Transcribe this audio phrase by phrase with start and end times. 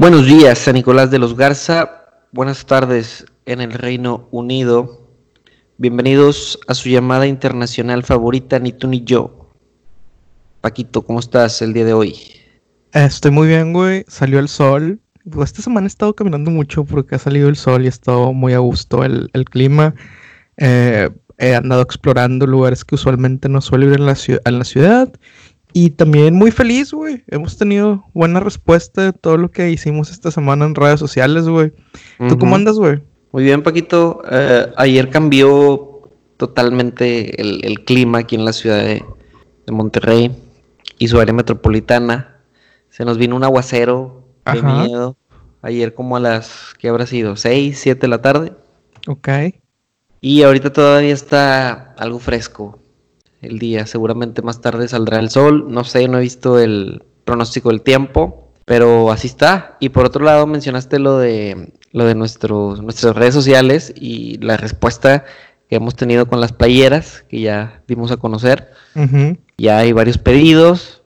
[0.00, 2.06] Buenos días, San Nicolás de los Garza.
[2.32, 5.10] Buenas tardes en el Reino Unido.
[5.76, 9.50] Bienvenidos a su llamada internacional favorita, ni tú ni yo.
[10.62, 12.16] Paquito, ¿cómo estás el día de hoy?
[12.94, 14.06] Estoy muy bien, güey.
[14.08, 15.00] Salió el sol.
[15.30, 18.32] Pues esta semana he estado caminando mucho porque ha salido el sol y ha estado
[18.32, 19.94] muy a gusto el, clima.
[20.56, 25.12] Eh, he andado explorando lugares que usualmente no suelo ir en la, en la ciudad.
[25.72, 27.22] Y también muy feliz, güey.
[27.28, 31.72] Hemos tenido buena respuesta de todo lo que hicimos esta semana en redes sociales, güey.
[32.28, 33.00] ¿Tú cómo andas, güey?
[33.32, 34.22] Muy bien, Paquito.
[34.30, 39.04] Eh, ayer cambió totalmente el, clima aquí en la ciudad de,
[39.70, 40.32] Monterrey
[40.98, 42.40] y su área metropolitana.
[42.88, 45.16] Se nos vino un aguacero de miedo.
[45.62, 47.34] Ayer como a las, ¿qué habrá sido?
[47.34, 48.52] ¿6, 7 de la tarde?
[49.06, 49.28] Ok.
[50.20, 52.80] Y ahorita todavía está algo fresco
[53.40, 53.86] el día.
[53.86, 55.66] Seguramente más tarde saldrá el sol.
[55.68, 59.76] No sé, no he visto el pronóstico del tiempo, pero así está.
[59.80, 64.56] Y por otro lado mencionaste lo de lo de nuestros, nuestras redes sociales y la
[64.56, 65.24] respuesta
[65.68, 68.70] que hemos tenido con las playeras que ya dimos a conocer.
[69.58, 71.02] Ya hay varios pedidos.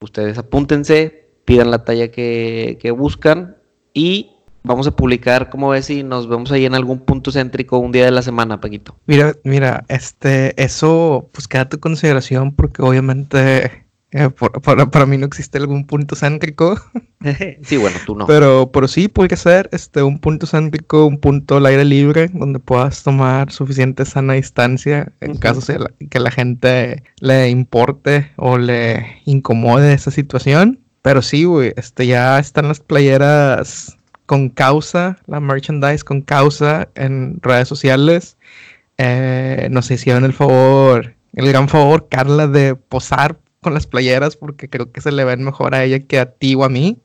[0.00, 3.56] Ustedes apúntense, pidan la talla que, que buscan
[3.92, 4.37] y
[4.68, 8.04] vamos a publicar, como ves, y nos vemos ahí en algún punto céntrico un día
[8.04, 8.96] de la semana, Paquito.
[9.06, 14.30] Mira, mira, este, eso, pues queda a tu consideración, porque obviamente eh,
[14.62, 16.80] para mí no existe algún punto céntrico.
[17.62, 18.26] sí, bueno, tú no.
[18.26, 22.58] Pero, pero sí puede ser este, un punto céntrico, un punto al aire libre, donde
[22.58, 29.20] puedas tomar suficiente sana distancia en caso de que la gente le importe o le
[29.24, 30.80] incomode esa situación.
[31.02, 33.97] Pero sí, güey, este, ya están las playeras
[34.28, 38.36] con causa, la merchandise con causa en redes sociales.
[38.98, 44.68] Eh, nos hicieron el favor, el gran favor, Carla, de posar con las playeras porque
[44.68, 46.98] creo que se le ven mejor a ella que a ti o a mí.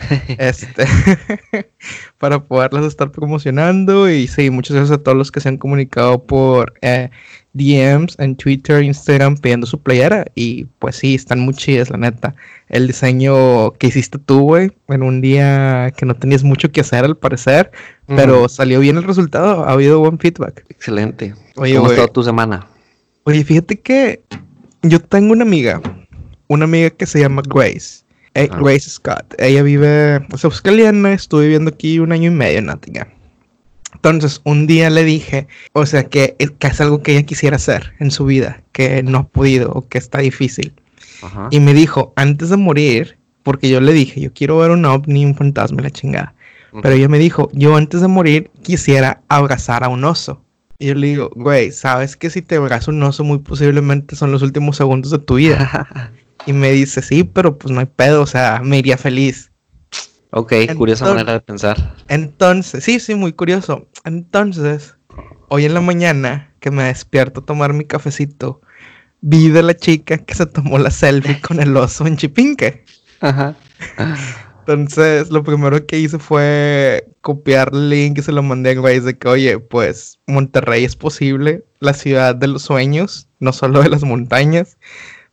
[0.38, 0.86] este,
[2.18, 4.10] para poderlas estar promocionando.
[4.10, 7.10] Y sí, muchas gracias a todos los que se han comunicado por eh,
[7.52, 10.24] DMs en Twitter, Instagram pidiendo su playera.
[10.34, 12.34] Y pues sí, están muy chidas, la neta.
[12.68, 17.04] El diseño que hiciste tú, güey, en un día que no tenías mucho que hacer
[17.04, 17.70] al parecer,
[18.06, 19.64] pero salió bien el resultado.
[19.64, 20.64] Ha habido buen feedback.
[20.68, 21.34] Excelente.
[21.56, 22.66] Oye, ¿Cómo está tu semana?
[23.24, 24.22] Oye, fíjate que
[24.82, 25.80] yo tengo una amiga,
[26.48, 28.01] una amiga que se llama Grace.
[28.34, 29.34] Eh, Grace Scott.
[29.38, 33.08] Ella vive, pues, australiana, estuve viviendo aquí un año y medio en Nottingham.
[33.94, 37.92] Entonces, un día le dije, o sea, que, que, es algo que ella quisiera hacer
[38.00, 40.74] en su vida, que no ha podido o que está difícil.
[41.50, 45.24] Y me dijo, antes de morir, porque yo le dije, yo quiero ver un ovni,
[45.24, 46.34] un fantasma, la chingada.
[46.82, 50.42] Pero ella me dijo, yo antes de morir quisiera abrazar a un oso.
[50.78, 54.32] Y yo le digo, güey, sabes que si te abrazas un oso, muy posiblemente son
[54.32, 56.12] los últimos segundos de tu vida.
[56.46, 59.52] Y me dice, sí, pero pues no hay pedo, o sea, me iría feliz.
[60.30, 61.94] Ok, curiosa manera de pensar.
[62.08, 63.86] Entonces, sí, sí, muy curioso.
[64.04, 64.96] Entonces,
[65.48, 68.62] hoy en la mañana que me despierto a tomar mi cafecito,
[69.20, 72.84] vi de la chica que se tomó la selfie con el oso en Chipinque.
[73.20, 73.54] Ajá.
[74.60, 79.02] Entonces, lo primero que hice fue copiar el link y se lo mandé a Grace
[79.02, 83.90] de que, oye, pues Monterrey es posible, la ciudad de los sueños, no solo de
[83.90, 84.78] las montañas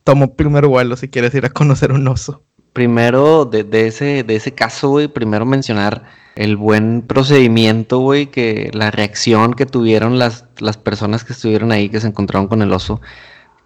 [0.03, 2.43] tomo primer vuelo si quieres ir a conocer un oso.
[2.73, 6.05] Primero, de, ese, de ese caso, güey, primero mencionar
[6.35, 11.89] el buen procedimiento, güey, que la reacción que tuvieron las, las personas que estuvieron ahí,
[11.89, 13.01] que se encontraron con el oso.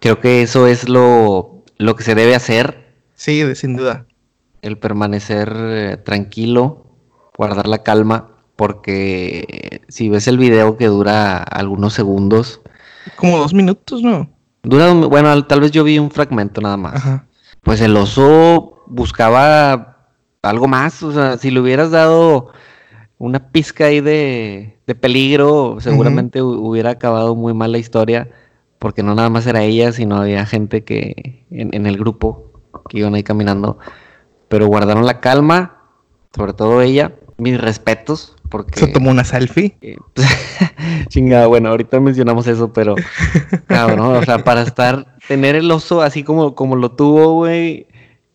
[0.00, 2.94] Creo que eso es lo, lo que se debe hacer.
[3.14, 4.06] Sí, sin duda.
[4.62, 6.86] El permanecer eh, tranquilo,
[7.36, 12.60] guardar la calma, porque si ves el video que dura algunos segundos.
[13.16, 14.33] Como dos minutos, ¿no?
[14.64, 17.02] Dura, bueno, tal vez yo vi un fragmento nada más.
[17.62, 20.08] Pues el oso buscaba
[20.42, 22.52] algo más, o sea, si le hubieras dado
[23.18, 28.30] una pizca ahí de, peligro, seguramente hubiera acabado muy mal la historia,
[28.78, 32.52] porque no nada más era ella, sino había gente que en, en el grupo
[32.88, 33.78] que iban ahí caminando,
[34.48, 35.78] pero guardaron la calma,
[36.34, 38.80] sobre todo ella, mis respetos, porque...
[38.80, 39.76] ¿Se tomó una selfie?
[39.80, 39.96] Eh,
[41.08, 42.94] chingada, bueno, ahorita mencionamos eso, pero...
[43.66, 45.16] cabrón, o sea, para estar...
[45.28, 47.86] Tener el oso así como, como lo tuvo, güey.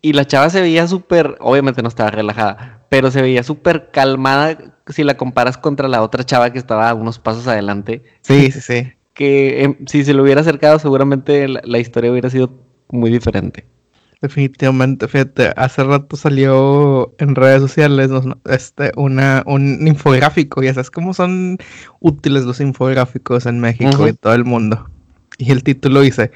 [0.02, 1.36] Y la chava se veía súper...
[1.40, 4.58] Obviamente no estaba relajada, pero se veía súper calmada
[4.88, 8.02] si la comparas contra la otra chava que estaba unos pasos adelante.
[8.22, 8.92] Sí, sí, sí.
[9.14, 12.50] Que em, si se le hubiera acercado, seguramente la historia hubiera sido
[12.88, 13.64] muy diferente.
[14.20, 18.10] Definitivamente, fíjate, hace rato salió en redes sociales
[18.44, 21.56] este, una, un infográfico, ya sabes cómo son
[22.00, 24.90] útiles los infográficos en México y todo el mundo.
[25.38, 26.32] Y el título dice,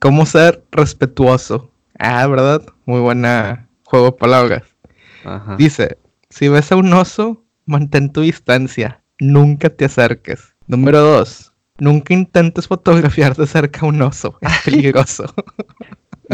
[0.00, 1.70] ¿cómo ser respetuoso?
[2.00, 2.62] Ah, ¿verdad?
[2.86, 4.62] Muy buena juego de palabras.
[5.58, 5.96] Dice,
[6.30, 9.02] Si ves a un oso, mantén tu distancia.
[9.20, 10.54] Nunca te acerques.
[10.66, 14.38] Número dos, nunca intentes fotografiar de cerca a un oso.
[14.40, 15.32] Es peligroso.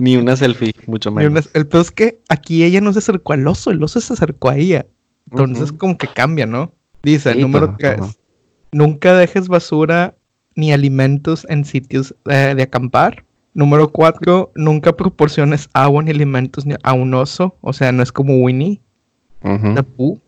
[0.01, 1.31] Ni una selfie, mucho menos.
[1.31, 4.13] una- El peor es que aquí ella no se acercó al oso, el oso se
[4.13, 4.87] acercó a ella.
[5.31, 6.73] Entonces como que cambia, ¿no?
[7.03, 8.01] Dice, Sí, número pero- 3.
[8.09, 8.13] ajá.
[8.73, 10.15] Nunca dejes basura
[10.57, 13.25] ni alimentos en sitios eh, de acampar.
[13.55, 14.51] Número 4.
[14.57, 17.57] Nunca proporciones agua ni alimentos a un oso.
[17.61, 18.81] O sea, no es como Winnie
[19.75, 20.19] the Pooh.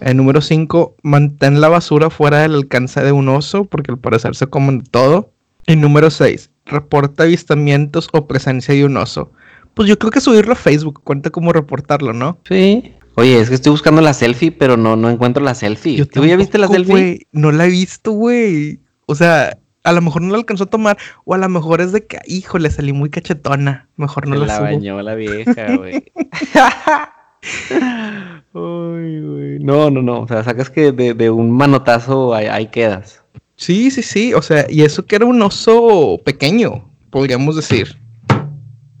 [0.00, 0.94] Eh, número 5.
[1.02, 4.84] Mantén la basura fuera del alcance de un oso porque al parecer se comen de
[4.90, 5.30] todo.
[5.66, 6.50] Y número 6.
[6.66, 9.32] Reporta avistamientos o presencia de un oso.
[9.74, 12.38] Pues yo creo que subirlo a Facebook cuenta como reportarlo, ¿no?
[12.48, 12.92] Sí.
[13.14, 16.04] Oye, es que estoy buscando la selfie, pero no, no encuentro la selfie.
[16.06, 17.26] ¿Tú ya viste la selfie?
[17.32, 18.80] No la he visto, güey.
[19.06, 20.98] O sea, a lo mejor no la alcanzó a tomar.
[21.24, 23.88] O a lo mejor es de que, híjole, salí muy cachetona.
[23.96, 24.64] Mejor no Se la, la subo.
[24.66, 26.12] bañó la vieja, güey.
[27.70, 29.58] Ay, güey.
[29.60, 30.20] No, no, no.
[30.20, 33.22] O sea, sacas que de, de un manotazo ahí, ahí quedas.
[33.56, 34.34] Sí, sí, sí.
[34.34, 37.96] O sea, y eso que era un oso pequeño, podríamos decir.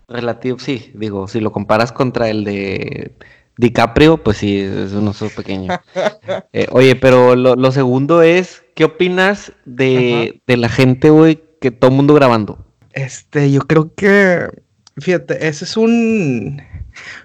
[0.08, 0.92] Relativo, sí.
[0.94, 3.16] Digo, si lo comparas contra el de
[3.58, 5.72] DiCaprio, pues sí, es un oso pequeño.
[6.52, 11.70] Eh, oye, pero lo, lo segundo es, ¿qué opinas de, de la gente, güey, que
[11.70, 12.64] todo el mundo grabando?
[12.92, 14.48] Este, yo creo que,
[14.96, 16.62] fíjate, ese es un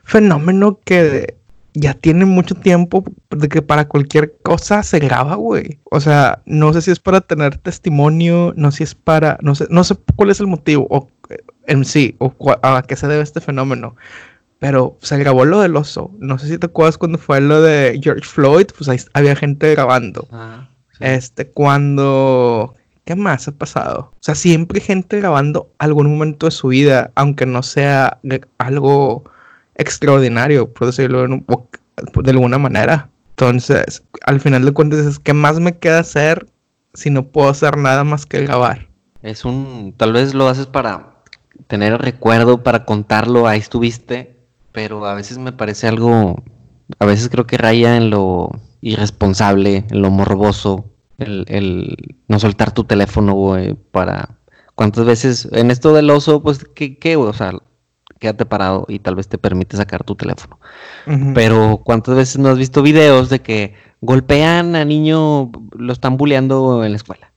[0.03, 1.35] fenómeno que
[1.73, 5.79] ya tiene mucho tiempo de que para cualquier cosa se graba, güey.
[5.91, 9.55] O sea, no sé si es para tener testimonio, no sé si es para, no
[9.55, 11.37] sé, no sé cuál es el motivo o eh,
[11.67, 12.33] en sí o
[12.63, 13.95] a qué se debe este fenómeno.
[14.59, 16.11] Pero se grabó lo del oso.
[16.19, 19.71] No sé si te acuerdas cuando fue lo de George Floyd, pues ahí había gente
[19.71, 20.27] grabando.
[20.31, 20.67] Ah,
[20.99, 22.75] Este, cuando...
[23.03, 24.11] ¿Qué más ha pasado?
[24.13, 28.45] O sea, siempre hay gente grabando algún momento de su vida, aunque no sea de-
[28.59, 29.23] algo
[29.75, 31.45] extraordinario, por decirlo en un
[32.23, 33.09] de alguna manera.
[33.31, 36.47] Entonces, al final de cuentas, es ¿qué más me queda hacer
[36.93, 38.87] si no puedo hacer nada más que grabar?
[39.21, 41.15] Es un, tal vez lo haces para
[41.67, 44.37] tener el recuerdo, para contarlo, ahí estuviste,
[44.71, 46.43] pero a veces me parece algo,
[46.99, 48.49] a veces creo que raya en lo
[48.81, 50.85] irresponsable, en lo morboso,
[51.17, 54.37] el, el no soltar tu teléfono, güey, para...
[54.73, 57.29] ¿Cuántas veces en esto del oso, pues, qué, qué, güey?
[57.29, 57.51] O sea,
[58.21, 60.59] quédate parado y tal vez te permite sacar tu teléfono.
[61.33, 66.85] Pero ¿cuántas veces no has visto videos de que golpean a niño, lo están bulleando
[66.85, 67.31] en la escuela?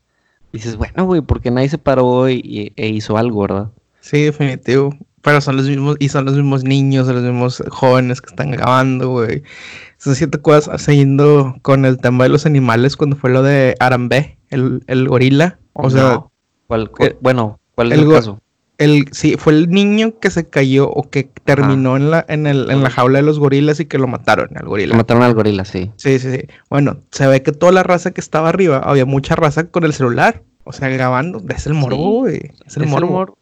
[0.52, 3.70] Dices, bueno, güey, porque nadie se paró y, y- e hizo algo, ¿verdad?
[4.00, 4.94] Sí, definitivo.
[5.22, 8.50] Pero son los mismos, y son los mismos niños, son los mismos jóvenes que están
[8.50, 9.40] grabando, güey.
[9.40, 13.42] No sé si te acuerdas, siguiendo con el tema de los animales, cuando fue lo
[13.42, 15.58] de Arambe, el, el gorila.
[15.72, 16.20] O sea.
[16.66, 18.38] ¿Cuál- cu- eh, bueno, ¿cuál es el caso?
[18.78, 22.70] El, sí, fue el niño que se cayó o que terminó en la, en el,
[22.70, 24.96] en la jaula de los gorilas y que lo mataron, al gorila.
[24.96, 25.92] mataron al gorila, sí.
[25.96, 26.40] Sí, sí, sí.
[26.70, 29.92] Bueno, se ve que toda la raza que estaba arriba, había mucha raza con el
[29.92, 30.42] celular.
[30.64, 31.42] O sea, grabando.
[31.54, 32.02] Es el morbo, Sí,
[32.38, 32.40] güey.
[32.66, 33.06] Es el Es morbo.
[33.08, 33.34] humor,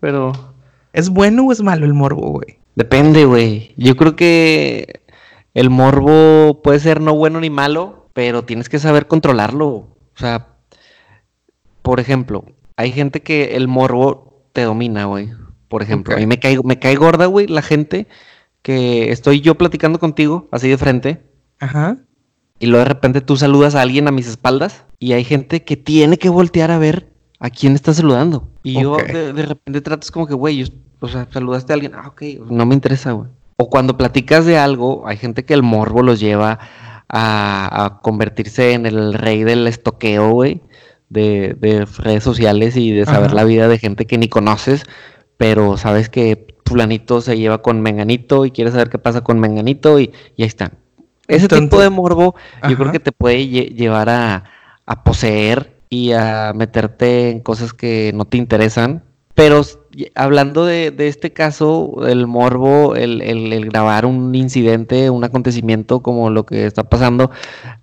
[0.00, 0.32] pero
[0.92, 2.58] ¿Es bueno o es malo el morbo, güey?
[2.74, 3.74] depende, güey.
[3.76, 5.00] Yo creo que
[5.54, 9.66] el morbo puede ser no bueno ni malo, pero tienes que saber controlarlo.
[9.68, 10.48] O sea,
[11.82, 12.44] por ejemplo,
[12.76, 15.30] hay gente que el morbo te domina, güey.
[15.68, 18.06] Por ejemplo, a mí me cae, me cae gorda, güey, la gente
[18.60, 21.22] que estoy yo platicando contigo, así de frente,
[21.58, 21.98] Ajá.
[22.58, 25.76] y luego de repente tú saludas a alguien a mis espaldas, y hay gente que
[25.76, 28.48] tiene que voltear a ver a quién está saludando.
[28.62, 30.64] Y yo de, de repente tratas como que, güey,
[31.00, 33.28] o sea, saludaste a alguien, ah, ok, no me interesa, güey.
[33.56, 36.58] O cuando platicas de algo, hay gente que el morbo los lleva
[37.08, 40.62] a, a convertirse en el rey del estoqueo, güey,
[41.12, 43.34] de, de redes sociales y de saber Ajá.
[43.36, 44.84] la vida de gente que ni conoces,
[45.36, 50.00] pero sabes que fulanito se lleva con menganito y quieres saber qué pasa con menganito
[50.00, 50.72] y, y ahí están.
[51.28, 52.34] Ese tipo de morbo
[52.68, 54.44] yo creo que te puede lle- llevar a,
[54.86, 59.02] a poseer y a meterte en cosas que no te interesan.
[59.34, 59.62] Pero
[60.14, 66.00] hablando de, de este caso, el morbo, el, el- el grabar un incidente, un acontecimiento
[66.02, 67.30] como lo que está pasando,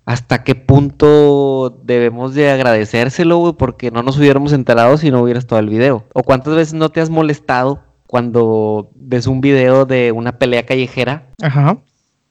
[0.06, 3.52] ¿hasta qué punto debemos de agradecérselo, güey?
[3.54, 6.04] Porque no nos hubiéramos enterado si no hubiera estado el video.
[6.14, 11.26] ¿O cuántas veces no te has molestado cuando ves un video de una pelea callejera
[11.42, 11.78] Ajá.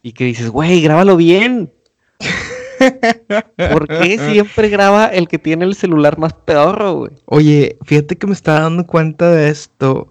[0.01, 1.73] y que dices, güey, grábalo bien?
[3.71, 7.12] ¿Por qué siempre graba el que tiene el celular más pedorro, güey?
[7.25, 10.09] Oye, fíjate que me estaba dando cuenta de esto.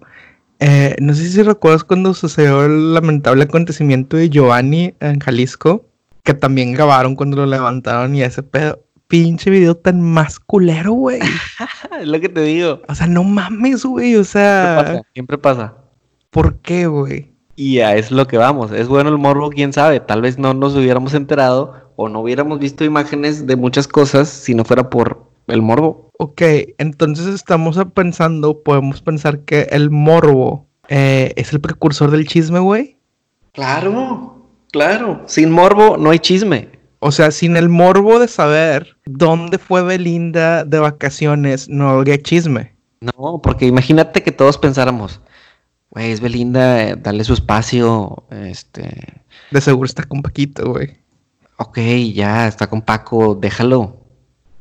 [0.59, 5.85] Eh, no sé si recuerdas cuando sucedió el lamentable acontecimiento de Giovanni en Jalisco,
[6.23, 8.83] que también grabaron cuando lo levantaron y ese pedo.
[9.07, 11.19] Pinche video tan más culero, güey.
[11.99, 12.81] Es lo que te digo.
[12.87, 14.15] O sea, no mames, güey.
[14.15, 15.73] O Siempre sea, pasa, siempre pasa.
[16.29, 17.28] ¿por qué, güey?
[17.59, 18.71] Y a es lo que vamos.
[18.71, 19.99] Es bueno el morbo, quién sabe.
[19.99, 24.55] Tal vez no nos hubiéramos enterado o no hubiéramos visto imágenes de muchas cosas si
[24.55, 26.07] no fuera por el morbo.
[26.17, 26.41] Ok,
[26.77, 32.95] entonces estamos pensando, podemos pensar que el morbo eh, es el precursor del chisme, güey.
[33.51, 34.37] Claro,
[34.71, 35.23] claro.
[35.25, 36.69] Sin morbo no hay chisme.
[36.99, 42.79] O sea, sin el morbo de saber dónde fue Belinda de vacaciones, no habría chisme.
[43.01, 45.21] No, porque imagínate que todos pensáramos,
[45.89, 49.21] güey, es Belinda, eh, dale su espacio, este...
[49.51, 50.97] De seguro está con Paquito, güey.
[51.57, 51.79] Ok,
[52.13, 53.97] ya, está con Paco, déjalo.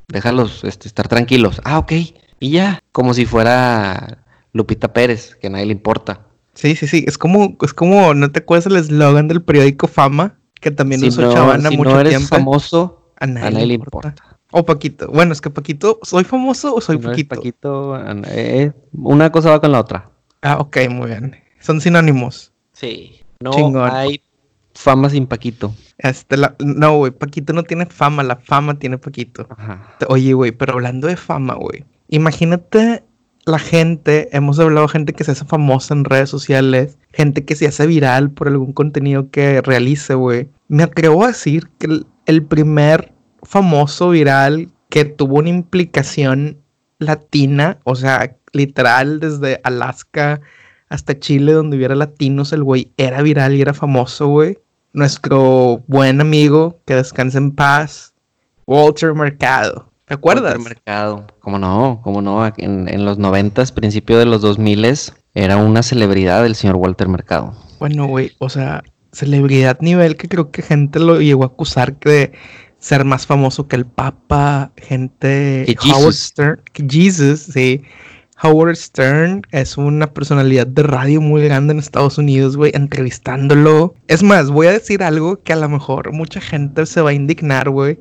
[0.08, 1.61] Déjalos este, estar tranquilos.
[1.64, 1.92] Ah, ok.
[2.40, 6.23] Y ya, como si fuera Lupita Pérez, que a nadie le importa.
[6.54, 7.04] Sí, sí, sí.
[7.06, 10.38] Es como, es como, ¿no te acuerdas el eslogan del periódico Fama?
[10.61, 14.14] que también si usó no, Chavana si mucho no eres famoso, a nadie, le importa.
[14.50, 15.08] O Paquito.
[15.08, 17.37] Bueno, es que Paquito, ¿soy famoso o soy Paquito?
[17.37, 20.11] Paquito, eh, una cosa va con la otra.
[20.42, 21.37] Ah, ok, muy bien.
[21.61, 22.52] Son sinónimos.
[22.73, 23.21] Sí.
[23.40, 24.23] No hay
[24.75, 25.75] fama sin Paquito.
[25.99, 29.47] Este, no, güey, Paquito no tiene fama, la fama tiene Paquito.
[29.50, 29.97] Ajá.
[30.09, 31.85] Oye, güey, pero hablando de fama, güey.
[32.09, 33.02] Imagínate
[33.45, 37.57] la gente, hemos hablado de gente que se hace famosa en redes sociales, gente que
[37.57, 40.49] se hace viral por algún contenido que realice, güey.
[40.68, 46.59] Me atrevo a decir que el, primer famoso viral que tuvo una implicación
[46.99, 50.40] latina, o sea, literal desde Alaska
[50.88, 54.58] hasta Chile, donde hubiera latinos, el güey era viral y era famoso, güey.
[54.92, 58.14] Nuestro buen amigo, que descanse en paz,
[58.66, 59.88] Walter Mercado.
[60.06, 60.58] ¿Te acuerdas?
[60.58, 65.58] mercado, como no, como no, en, en los noventas, principio de los dos miles, era
[65.58, 67.52] una celebridad el señor Walter Mercado.
[67.78, 72.32] Bueno, güey, o sea, celebridad nivel que creo que gente lo llegó a acusar de
[72.78, 75.64] ser más famoso que el Papa, gente...
[75.66, 77.82] Que Howard Stern, Jesus, sí.
[78.42, 83.95] Howard Stern es una personalidad de radio muy grande en Estados Unidos, güey, entrevistándolo.
[84.07, 87.14] Es más, voy a decir algo que a lo mejor mucha gente se va a
[87.14, 87.99] indignar, güey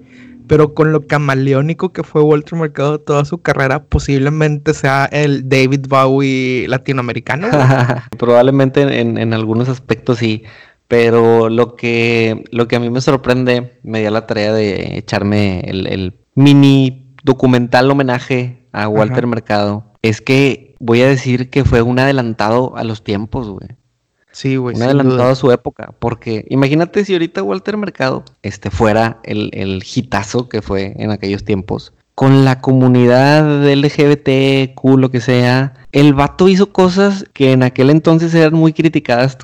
[0.48, 5.86] pero con lo camaleónico que fue Walter Mercado toda su carrera, posiblemente sea el David
[5.88, 7.48] Bowie latinoamericano.
[8.18, 10.44] Probablemente en, algunos aspectos sí,
[10.88, 15.60] pero lo que, lo que a mí me sorprende, me dio la tarea de echarme
[15.68, 22.00] el, mini documental homenaje a Walter Mercado, es que voy a decir que fue un
[22.00, 23.70] adelantado a los tiempos, güey.
[24.32, 24.76] Sí, güey.
[24.76, 25.94] Un adelantado a su época.
[25.98, 31.44] Porque imagínate si ahorita Walter Mercado este, fuera el, el hitazo que fue en aquellos
[31.44, 31.94] tiempos.
[32.14, 35.74] Con la comunidad LGBT, Q, lo que sea.
[35.92, 39.38] El vato hizo cosas que en aquel entonces eran muy criticadas.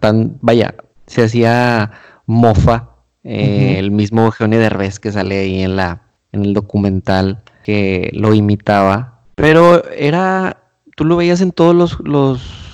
[0.00, 0.74] Tan, vaya,
[1.06, 1.90] se hacía
[2.26, 2.90] mofa.
[3.24, 8.32] Eh, el mismo Eugenio Derbez que sale ahí en, la, en el documental que lo
[8.32, 9.15] imitaba.
[9.36, 10.64] Pero era.
[10.96, 12.66] Tú lo veías en todos los, los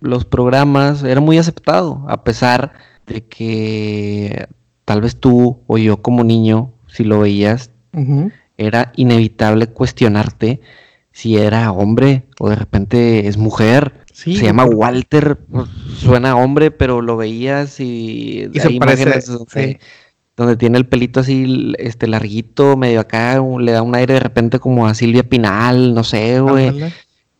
[0.00, 2.72] los programas, era muy aceptado, a pesar
[3.06, 4.48] de que
[4.84, 7.70] tal vez tú o yo como niño, si lo veías,
[8.56, 10.60] era inevitable cuestionarte
[11.12, 14.04] si era hombre o de repente es mujer.
[14.12, 19.78] Se llama Walter, pues, suena hombre, pero lo veías y, y se parece,
[20.40, 24.58] donde, tiene el pelito así, este larguito, medio acá, le da un aire de repente
[24.58, 26.92] como a Silvia Pinal, no sé, güey.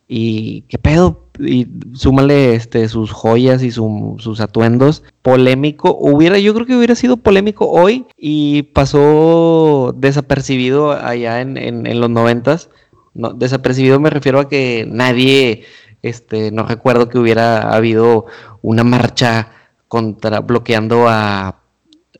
[0.07, 5.03] Y qué pedo, y súmale este, sus joyas y sus atuendos.
[5.21, 12.09] Polémico, hubiera, yo creo que hubiera sido polémico hoy y pasó desapercibido allá en, los
[12.09, 12.69] noventas.
[13.13, 15.63] No, desapercibido me refiero a que nadie,
[16.01, 18.25] este, no recuerdo que hubiera habido
[18.61, 19.53] una marcha
[19.87, 21.60] contra, bloqueando a,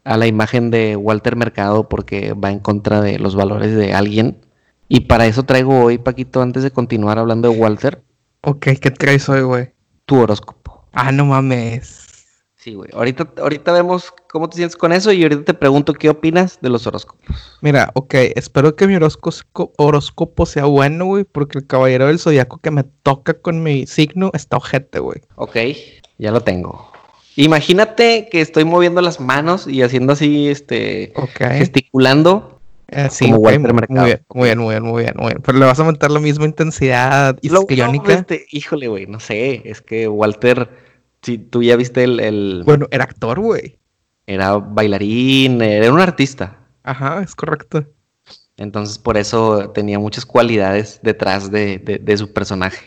[0.04, 4.38] a la imagen de Walter Mercado porque va en contra de los valores de alguien.
[4.88, 8.04] Y para eso traigo hoy, Paquito, antes de continuar hablando de Walter,
[8.44, 9.70] Ok, ¿qué traes hoy, güey?
[10.06, 10.84] Tu horóscopo.
[10.94, 12.26] Ah, no mames.
[12.56, 12.90] Sí, güey.
[12.92, 16.70] Ahorita, ahorita vemos cómo te sientes con eso y ahorita te pregunto qué opinas de
[16.70, 17.60] los horóscopos.
[17.62, 22.58] Mira, ok, espero que mi horóscopo, horóscopo sea bueno, güey, porque el caballero del zodiaco
[22.58, 25.22] que me toca con mi signo está ojete, güey.
[25.36, 25.56] Ok,
[26.18, 26.92] ya lo tengo.
[27.36, 32.62] Imagínate que estoy moviendo las manos y haciendo así, este, gesticulando
[32.92, 33.72] eh, sí, muy, bien, muy
[34.06, 35.42] bien, muy bien, muy bien, muy bien.
[35.42, 38.14] Pero le vas a aumentar la misma intensidad histriónica.
[38.14, 39.62] este, híjole, güey, no sé.
[39.64, 40.70] Es que Walter,
[41.22, 43.80] si tú ya viste el, Bueno, era actor, güey.
[44.28, 46.58] Era bailarín, era un artista.
[46.84, 47.86] Ajá, es correcto.
[48.58, 52.86] Entonces, por eso tenía muchas cualidades detrás de, de, su personaje.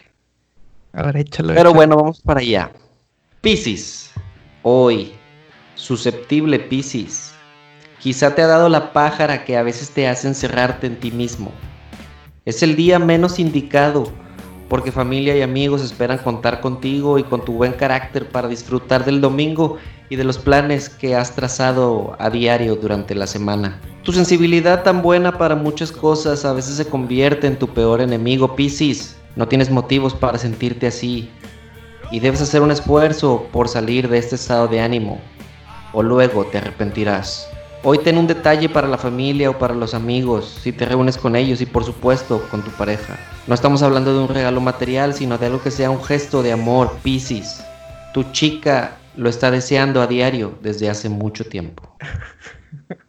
[0.92, 1.54] A ver, échalo.
[1.54, 2.70] Pero bueno, vamos para allá.
[3.40, 4.12] Piscis.
[4.66, 5.12] Hoy,
[5.74, 7.34] susceptible Piscis
[8.00, 11.52] Quizá te ha dado la pájara que a veces te hace encerrarte en ti mismo.
[12.46, 14.10] Es el día menos indicado
[14.70, 19.20] porque familia y amigos esperan contar contigo y con tu buen carácter para disfrutar del
[19.20, 19.76] domingo
[20.08, 23.78] y de los planes que has trazado a diario durante la semana.
[24.02, 28.56] Tu sensibilidad tan buena para muchas cosas a veces se convierte en tu peor enemigo,
[28.56, 29.14] Piscis.
[29.36, 31.28] No tienes motivos para sentirte así
[32.14, 35.20] y debes hacer un esfuerzo por salir de este estado de ánimo
[35.92, 37.48] o luego te arrepentirás.
[37.82, 41.34] Hoy ten un detalle para la familia o para los amigos, si te reúnes con
[41.34, 43.18] ellos y por supuesto con tu pareja.
[43.48, 46.52] No estamos hablando de un regalo material, sino de algo que sea un gesto de
[46.52, 47.64] amor, Piscis.
[48.12, 51.96] Tu chica lo está deseando a diario desde hace mucho tiempo.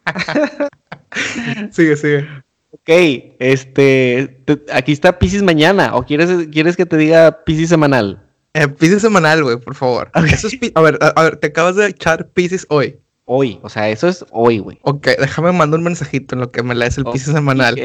[1.70, 2.28] sigue, sigue.
[2.72, 2.90] Ok,
[3.38, 4.42] este,
[4.74, 8.25] aquí está Piscis mañana, o quieres, quieres que te diga Piscis semanal.
[8.56, 10.10] Eh, Piscis semanal, güey, por favor.
[10.14, 13.60] a, ver, a, ver, te acabas de echar Piscis hoy hoy.
[13.64, 14.80] O sea, eso es hoy, güey.
[14.84, 17.76] Ok, déjame mandar un mensajito en lo que me lees el piso semanal.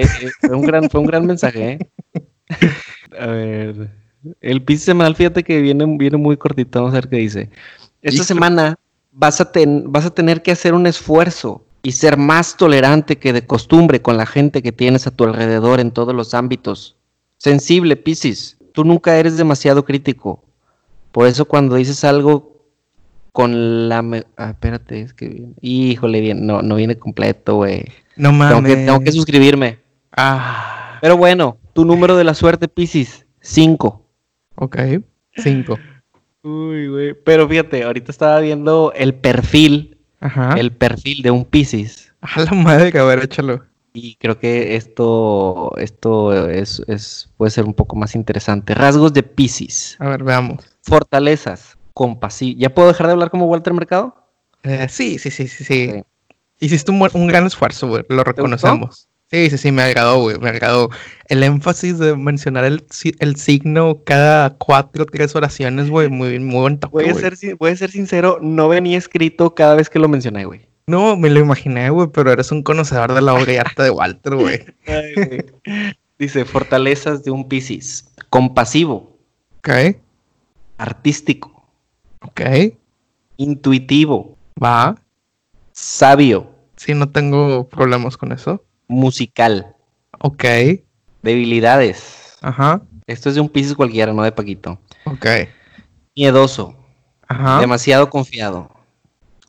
[0.41, 1.79] fue, un gran, fue un gran mensaje, ¿eh?
[3.19, 3.91] A ver.
[4.41, 6.81] El piso semanal, fíjate que viene, viene muy cortito.
[6.81, 7.51] Vamos a ver qué dice.
[8.03, 8.79] Esta semana
[9.13, 9.51] vas a,
[9.85, 14.19] vas a tener que hacer un esfuerzo y ser más tolerante que de costumbre con
[14.19, 16.97] la gente que tienes a tu alrededor en todos los ámbitos.
[17.39, 18.59] Sensible, Piscis.
[18.75, 20.45] Tú nunca eres demasiado crítico.
[21.13, 22.51] Por eso cuando dices algo
[23.33, 24.25] con la...
[24.37, 25.47] Ah, espérate, es que...
[25.61, 27.85] Híjole, bien, no, no viene completo, güey.
[28.17, 28.87] No mames.
[28.87, 29.79] Tengo que, suscribirme.
[30.17, 30.99] Ah.
[31.01, 34.07] Pero bueno, tu número de la suerte, Pisces, 5.
[34.57, 34.79] Ok,
[35.37, 35.79] 5.
[36.43, 37.15] Uy, güey.
[37.15, 39.99] Pero fíjate, ahorita estaba viendo el perfil.
[40.21, 40.55] Ajá.
[40.59, 42.13] El perfil de un Pisces.
[42.21, 43.65] A la madre, a ver, échalo.
[43.93, 48.75] Y creo que esto, esto es, es, puede ser un poco más interesante.
[48.75, 49.97] Rasgos de Pisces.
[49.99, 50.70] A ver, veamos.
[50.83, 52.59] Fortalezas compasivo.
[52.59, 54.15] ¿Ya puedo dejar de hablar como Walter Mercado?
[54.63, 56.03] Eh, sí, sí, sí, sí, sí.
[56.59, 58.05] Hiciste un, un, gran esfuerzo, güey.
[58.09, 59.09] Lo reconocemos.
[59.31, 60.39] Sí, sí, sí, me agradó, güey.
[60.39, 60.91] Me agradó.
[61.29, 62.85] El énfasis de mencionar el,
[63.21, 66.09] el signo cada cuatro o tres oraciones, güey.
[66.09, 69.77] Muy, muy buen toque, voy, a ser, voy a ser sincero, no venía escrito cada
[69.77, 70.67] vez que lo mencioné, güey.
[70.87, 73.91] No, me lo imaginé, güey, pero eres un conocedor de la obra y arte de
[73.91, 74.65] Walter, güey.
[76.19, 78.07] Dice, fortalezas de un Piscis.
[78.29, 79.17] Compasivo.
[79.59, 79.97] Ok.
[80.81, 81.63] Artístico.
[82.23, 82.41] Ok.
[83.37, 84.39] Intuitivo.
[84.63, 84.97] Va.
[85.73, 86.55] Sabio.
[86.75, 88.65] Sí, no tengo problemas con eso.
[88.89, 89.77] Musical.
[90.21, 90.45] Ok.
[91.23, 92.39] Debilidades.
[92.41, 92.81] Ajá.
[93.07, 94.79] Esto es de un piso cualquiera, no de Paquito.
[95.05, 95.27] Ok.
[96.17, 96.75] Miedoso.
[97.29, 97.61] Ajá.
[97.61, 98.71] Demasiado confiado.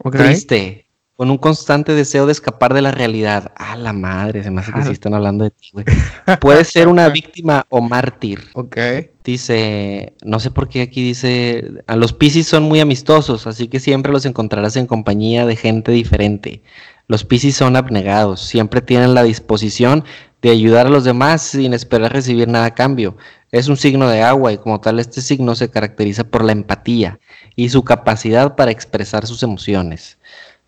[0.03, 0.17] Ok.
[0.17, 0.85] Triste
[1.21, 3.51] con un constante deseo de escapar de la realidad.
[3.55, 5.85] A la madre, se me hace que sí están hablando de ti, güey.
[6.41, 8.41] Puede ser una víctima o mártir.
[8.53, 8.75] Ok.
[9.23, 13.79] Dice, no sé por qué aquí dice, a los Piscis son muy amistosos, así que
[13.79, 16.63] siempre los encontrarás en compañía de gente diferente.
[17.05, 20.03] Los Piscis son abnegados, siempre tienen la disposición
[20.41, 23.15] de ayudar a los demás sin esperar recibir nada a cambio.
[23.51, 27.19] Es un signo de agua y como tal este signo se caracteriza por la empatía
[27.55, 30.17] y su capacidad para expresar sus emociones.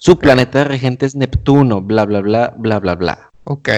[0.06, 3.32] Su planeta regente es Neptuno, bla, bla, bla, bla, bla, bla.
[3.46, 3.70] Ok.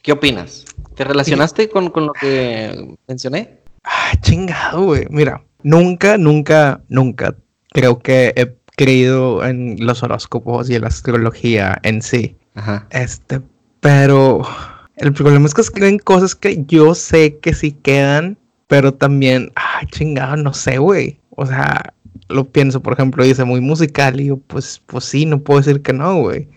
[0.00, 0.64] ¿Qué opinas?
[0.94, 3.62] ¿Te relacionaste con, lo que mencioné?
[3.82, 5.06] Ah, chingado, güey.
[5.10, 7.34] Mira, nunca, nunca, nunca
[7.72, 12.36] creo que he creído en los horóscopos y en la astrología en sí.
[12.54, 12.86] Ajá.
[12.90, 13.40] Este,
[13.80, 14.46] pero
[14.94, 19.80] el problema es que escriben cosas que yo sé que sí quedan, pero también, ah,
[19.90, 21.18] chingado, no sé, güey.
[21.30, 21.92] O sea,
[22.28, 25.82] lo pienso, por ejemplo, dice muy musical, y yo, pues, pues sí, no puedo decir
[25.82, 26.48] que no, güey.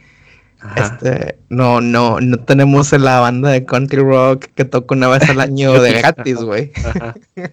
[0.75, 5.39] Este, no, no, no tenemos la banda de country rock que toca una vez al
[5.39, 6.71] año de gratis, güey.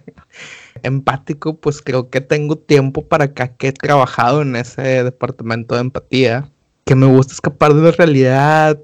[0.83, 5.81] Empático, pues creo que tengo tiempo para acá que he trabajado en ese departamento de
[5.81, 6.49] empatía,
[6.85, 8.79] que me gusta escapar de la realidad.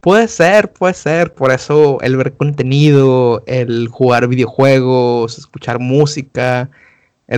[0.00, 6.70] Puede ser, puede ser, por eso el ver contenido, el jugar videojuegos, escuchar música,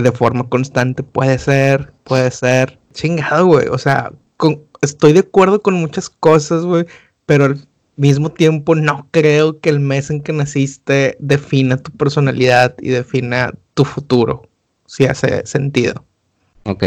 [0.01, 1.03] de forma constante.
[1.03, 2.79] Puede ser, puede ser.
[2.93, 3.67] Chingado, güey.
[3.67, 4.11] O sea,
[4.81, 6.85] estoy de acuerdo con muchas cosas, güey.
[7.25, 12.75] Pero al mismo tiempo no creo que el mes en que naciste defina tu personalidad
[12.79, 14.47] y defina tu futuro.
[14.85, 16.03] Si hace sentido.
[16.63, 16.83] Ok.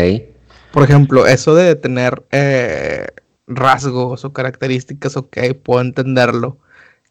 [0.72, 3.06] Por ejemplo, eso de tener eh,
[3.46, 6.58] rasgos o características, ok, puedo entenderlo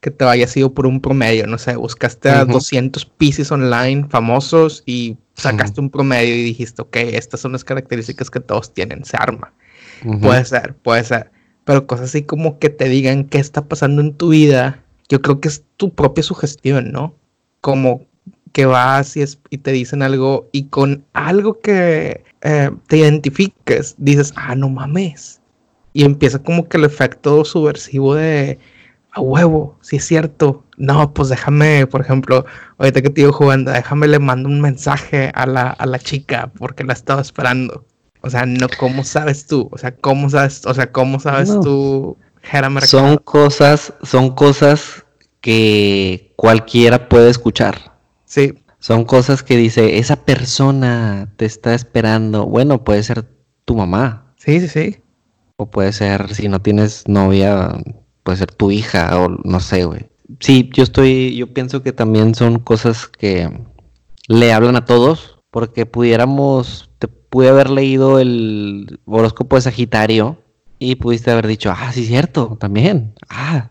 [0.06, 4.84] que te haya sido por un promedio, no sé, buscaste a 200 pieces online famosos
[4.86, 9.18] y sacaste un promedio y dijiste, ok, estas son las características que todos tienen, se
[9.18, 9.52] arma.
[10.22, 11.32] Puede ser, puede ser.
[11.64, 15.42] Pero cosas así como que te digan qué está pasando en tu vida, yo creo
[15.42, 17.16] que es tu propia sugestión, ¿no?
[17.62, 18.06] Como
[18.52, 24.34] que vas y, y te dicen algo y con algo que eh, te identifiques, dices,
[24.36, 25.42] ah, no mames.
[25.94, 28.60] Y empieza como que el efecto subversivo de
[29.16, 30.64] a huevo, si es cierto.
[30.78, 32.46] No, pues déjame, por ejemplo,
[32.78, 36.52] ahorita que te digo jugando, déjame le mando un mensaje a la, a la chica
[36.58, 37.86] porque la estaba esperando.
[38.22, 39.70] O sea, no, ¿cómo sabes tú?
[39.72, 45.06] O sea, ¿cómo sabes, o sea, cómo sabes tú, Jera Son cosas, son cosas
[45.40, 47.94] que cualquiera puede escuchar.
[48.26, 48.54] Sí.
[48.80, 52.46] Son cosas que dice, esa persona te está esperando.
[52.46, 53.26] Bueno, puede ser
[53.64, 54.34] tu mamá.
[54.36, 54.98] Sí, sí, sí.
[55.56, 57.72] O puede ser, si no tienes novia,
[58.26, 60.08] puede ser tu hija o no sé, güey.
[60.40, 63.50] Sí, yo estoy, yo pienso que también son cosas que
[64.28, 70.38] le hablan a todos, porque pudiéramos, te pude haber leído el horóscopo de Sagitario
[70.80, 73.14] y pudiste haber dicho, ah, sí, cierto, también.
[73.30, 73.70] Ah,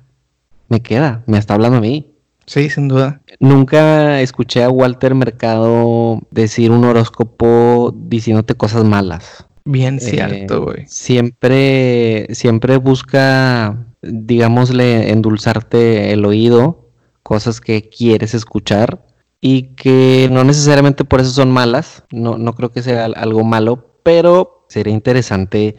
[0.69, 2.15] me queda, me está hablando a mí.
[2.47, 3.23] Sí, sin duda.
[3.41, 9.47] Nunca escuché a Walter Mercado decir un horóscopo diciéndote cosas malas.
[9.65, 10.85] Bien cierto, güey.
[10.87, 16.89] siempre, siempre busca, digámosle, endulzarte el oído,
[17.23, 19.05] cosas que quieres escuchar
[19.41, 22.05] y que no necesariamente por eso son malas.
[22.11, 25.77] No, no creo que sea algo malo, pero sería interesante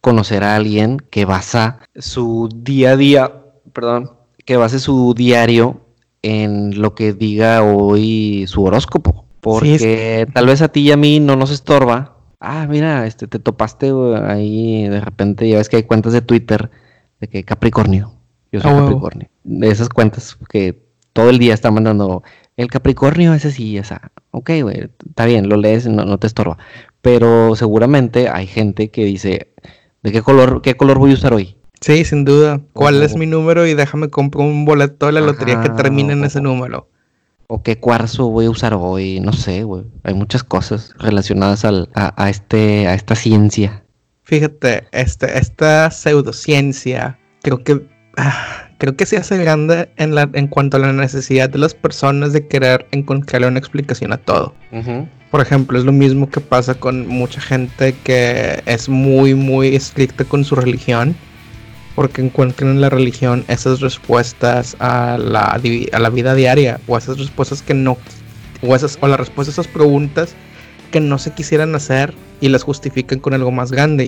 [0.00, 4.12] conocer a alguien que basa su día a día, perdón,
[4.44, 5.80] que base su diario
[6.22, 9.24] en lo que diga hoy su horóscopo.
[9.40, 13.38] Porque tal vez a ti y a mí no nos estorba ah, mira, este, te
[13.38, 13.92] topaste
[14.24, 16.70] ahí de repente, ya ves que hay cuentas de Twitter
[17.20, 18.12] de que Capricornio,
[18.52, 22.22] yo soy Capricornio, de esas cuentas que todo el día están mandando,
[22.56, 26.58] el Capricornio es así, esa, ok, güey, está bien, lo lees, no, no te estorba,
[27.00, 29.52] pero seguramente hay gente que dice,
[30.02, 31.56] ¿de qué color, qué color voy a usar hoy?
[31.80, 32.62] Sí, sin duda.
[32.72, 33.66] ¿Cuál es mi número?
[33.66, 36.88] Y déjame comprar un boleto de la lotería que termine en ese número
[37.48, 39.84] o qué cuarzo voy a usar hoy, no sé, güey.
[40.02, 43.84] Hay muchas cosas relacionadas al, a, este, a esta ciencia.
[44.26, 47.86] Fíjate, este, esta pseudociencia, creo que,
[48.16, 51.74] ah, creo que se hace grande en, la, en cuanto a la necesidad de las
[51.74, 54.52] personas de querer encontrarle una explicación a todo.
[55.30, 60.24] Por ejemplo, es lo mismo que pasa con mucha gente que es muy, muy estricta
[60.24, 61.14] con su religión
[61.94, 65.60] porque encuentren en la religión esas respuestas a la,
[65.92, 67.96] a la vida diaria o esas respuestas que no
[68.60, 70.34] o esas o las respuestas a esas preguntas
[70.90, 74.06] que no se quisieran hacer y las justifican con algo más grande,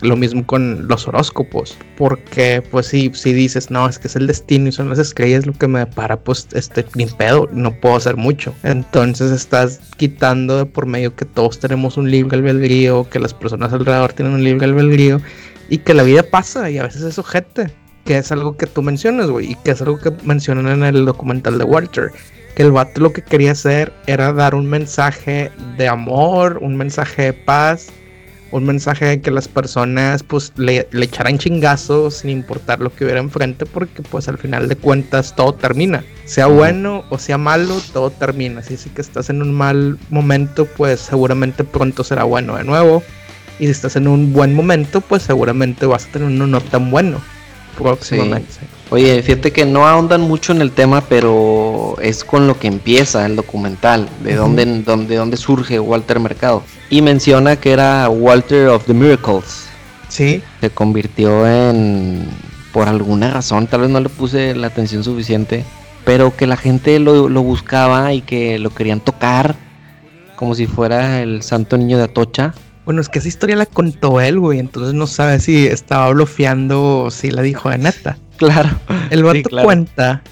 [0.00, 4.26] lo mismo con los horóscopos, porque pues si, si dices, no, es que es el
[4.26, 7.96] destino y son las estrellas lo que me para, pues este, ni pedo, no puedo
[7.96, 8.54] hacer mucho.
[8.62, 13.72] Entonces estás quitando de por medio que todos tenemos un libre albedrío, que las personas
[13.72, 15.20] alrededor tienen un libre albedrío
[15.68, 17.70] y que la vida pasa y a veces es ojete,
[18.04, 21.04] que es algo que tú mencionas, güey, y que es algo que mencionan en el
[21.04, 22.12] documental de Walter,
[22.58, 27.22] que el vato lo que quería hacer era dar un mensaje de amor, un mensaje
[27.22, 27.86] de paz,
[28.50, 33.20] un mensaje de que las personas pues le, echaran chingazos sin importar lo que hubiera
[33.20, 36.02] enfrente porque pues al final de cuentas todo termina.
[36.24, 38.60] Sea bueno o sea malo, todo termina.
[38.64, 43.04] Si es que estás en un mal momento pues seguramente pronto será bueno de nuevo.
[43.60, 46.90] Y si estás en un buen momento, pues seguramente vas a tener uno no tan
[46.90, 47.20] bueno
[47.76, 48.52] próximamente.
[48.90, 53.26] Oye, fíjate que no ahondan mucho en el tema, pero es con lo que empieza
[53.26, 56.62] el documental, de dónde, dónde, dónde surge Walter Mercado.
[56.88, 59.66] Y menciona que era Walter of the Miracles.
[60.08, 60.42] Sí.
[60.62, 62.26] Se convirtió en,
[62.72, 65.64] por alguna razón, tal vez no le puse la atención suficiente,
[66.06, 69.54] pero que la gente lo, lo buscaba y que lo querían tocar
[70.38, 72.54] como si fuera el santo niño de Atocha.
[72.84, 74.60] Bueno, es que esa historia la contó él, güey.
[74.60, 78.16] Entonces no sabe si estaba bloqueando o si la dijo de neta.
[78.38, 78.70] Claro.
[79.10, 80.22] El vato cuenta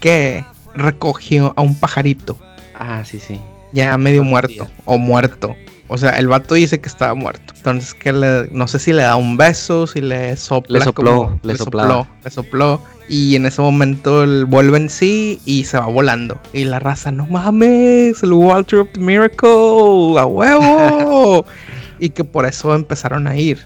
[0.00, 0.44] que
[0.74, 2.38] recogió a un pajarito.
[2.74, 3.40] Ah, sí, sí.
[3.72, 5.54] Ya medio muerto o muerto.
[5.88, 7.52] O sea, el vato dice que estaba muerto.
[7.56, 10.78] Entonces, que le, no sé si le da un beso, si le sopla.
[10.78, 12.06] Le sopló, le, sopló.
[12.24, 12.82] Le sopló.
[13.08, 16.40] Y en ese momento él vuelve en sí y se va volando.
[16.52, 21.44] Y la raza, no mames, el Walter of the Miracle, a huevo.
[21.98, 23.58] y que por eso empezaron a ir.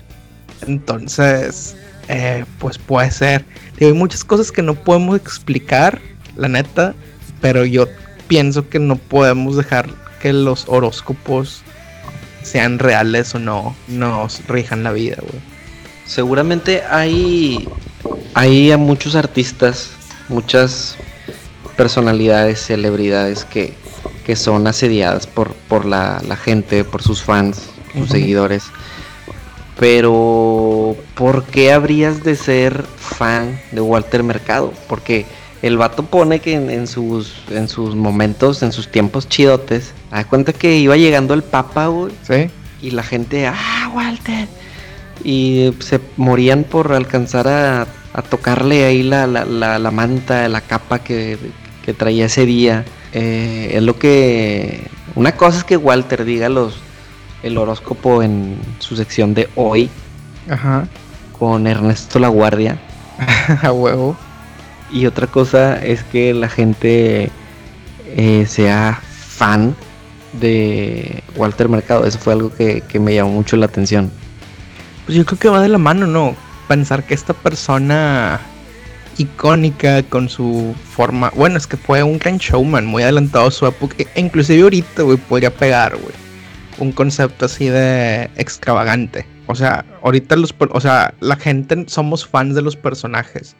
[0.66, 1.76] Entonces,
[2.08, 3.44] eh, pues puede ser.
[3.80, 6.00] hay muchas cosas que no podemos explicar,
[6.36, 6.94] la neta,
[7.40, 7.86] pero yo
[8.28, 9.88] pienso que no podemos dejar
[10.20, 11.62] que los horóscopos
[12.42, 15.40] sean reales o no, nos rijan la vida, güey.
[16.06, 17.68] Seguramente hay,
[18.34, 19.90] hay a muchos artistas,
[20.28, 20.96] muchas
[21.76, 23.74] personalidades, celebridades que,
[24.24, 28.64] que son asediadas por, por la, la gente, por sus fans, sus seguidores.
[29.78, 34.72] Pero, ¿por qué habrías de ser fan de Walter Mercado?
[34.88, 35.26] Porque
[35.60, 40.52] el vato pone que en, sus, en sus momentos, en sus tiempos chidotes, da cuenta
[40.52, 42.12] que iba llegando el Papa, güey.
[42.22, 42.50] Sí.
[42.80, 44.48] Y la gente, ¡ah, Walter!
[45.24, 49.44] Y se morían por alcanzar a, a tocarle ahí la, la,
[49.78, 51.36] la, manta, la capa que,
[51.84, 52.84] que traía ese día.
[53.12, 54.86] Eh, es lo que...
[55.14, 56.78] Una cosa es que Walter diga los,
[57.46, 59.88] el horóscopo en su sección de hoy.
[60.50, 60.86] Ajá.
[61.38, 62.78] Con Ernesto La Guardia.
[63.62, 64.16] A huevo.
[64.90, 67.30] Y otra cosa es que la gente
[68.16, 69.74] eh, sea fan
[70.32, 72.04] de Walter Mercado.
[72.04, 74.10] Eso fue algo que, que, me llamó mucho la atención.
[75.04, 76.36] Pues yo creo que va de la mano, ¿no?
[76.68, 78.40] Pensar que esta persona
[79.18, 81.32] icónica con su forma.
[81.34, 83.96] Bueno, es que fue un gran showman, muy adelantado a su época.
[83.98, 86.25] E inclusive ahorita, güey, podría pegar, güey.
[86.78, 89.26] Un concepto así de extravagante.
[89.46, 93.56] O sea, ahorita los, o sea, la gente somos fans de los personajes.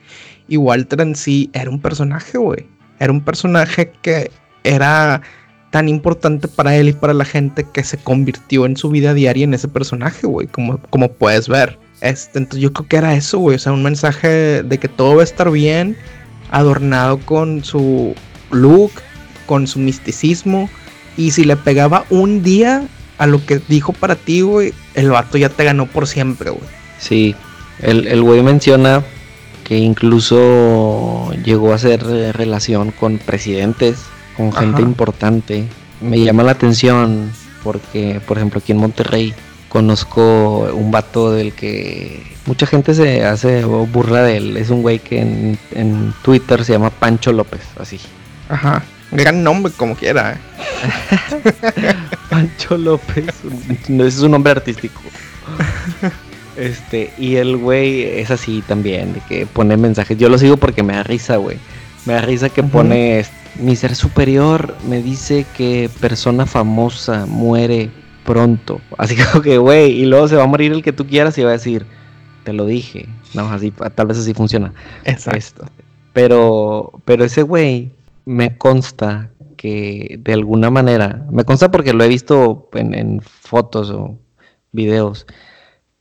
[0.48, 2.66] Y Walter en sí era un personaje, güey.
[2.98, 4.31] Era un personaje que
[4.64, 5.22] era
[5.70, 9.44] tan importante para él y para la gente que se convirtió en su vida diaria
[9.44, 11.79] en ese personaje, güey, como, como puedes ver.
[12.00, 15.16] Este, entonces yo creo que era eso, güey, o sea, un mensaje de que todo
[15.16, 15.96] va a estar bien,
[16.50, 18.14] adornado con su
[18.50, 18.92] look,
[19.46, 20.70] con su misticismo,
[21.16, 22.87] y si le pegaba un día
[23.18, 26.68] a lo que dijo para ti, güey, el vato ya te ganó por siempre, güey.
[26.98, 27.35] Sí,
[27.81, 29.02] el güey menciona
[29.66, 32.05] que incluso llegó a hacer
[32.37, 33.98] relación con presidentes,
[34.37, 35.66] con gente importante.
[36.00, 37.33] Me llama la atención
[37.64, 39.35] porque, por ejemplo, aquí en Monterrey
[39.68, 44.57] conozco un vato del que mucha gente se hace burla de él.
[44.57, 47.98] Es un güey que en, Twitter se llama Pancho López, así.
[48.48, 48.85] Ajá.
[49.12, 50.33] Gran nombre como quiera.
[50.33, 51.95] ¿eh?
[52.31, 53.27] Pancho López.
[53.85, 55.01] Ese es un nombre artístico.
[56.57, 60.19] Este, y el güey es así también, de que pone mensajes.
[60.19, 61.59] Yo lo sigo porque me da risa, güey.
[62.05, 63.25] Me da risa que pone
[63.59, 67.90] mi ser superior me dice que persona famosa muere
[68.25, 68.81] pronto.
[68.99, 71.51] Así que, güey, y luego se va a morir el que tú quieras y va
[71.51, 71.87] a decir,
[72.45, 73.09] te lo dije.
[73.35, 74.73] No, así, tal vez así funciona.
[75.05, 75.66] Exacto.
[76.12, 77.90] pero, pero ese güey
[78.26, 83.90] me consta que de alguna manera, me consta porque lo he visto en, en fotos
[83.90, 84.18] o
[84.72, 85.26] videos,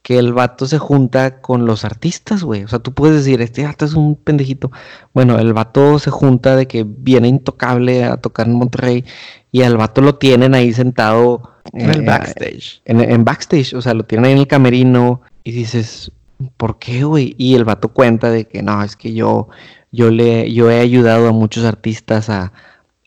[0.06, 2.64] que el vato se junta con los artistas, güey.
[2.64, 4.72] O sea, tú puedes decir, este vato es un pendejito.
[5.16, 9.04] Bueno, el vato se junta de que viene intocable a tocar en Monterrey
[9.52, 12.82] y al vato lo tienen ahí sentado en el eh, backstage.
[12.86, 16.12] En, backstage, o sea, lo tienen ahí en el camerino y dices,
[16.56, 17.34] ¿por qué, güey?
[17.40, 19.50] Y el vato cuenta de que no, es que yo,
[19.96, 22.54] yo le, yo he ayudado a muchos artistas a,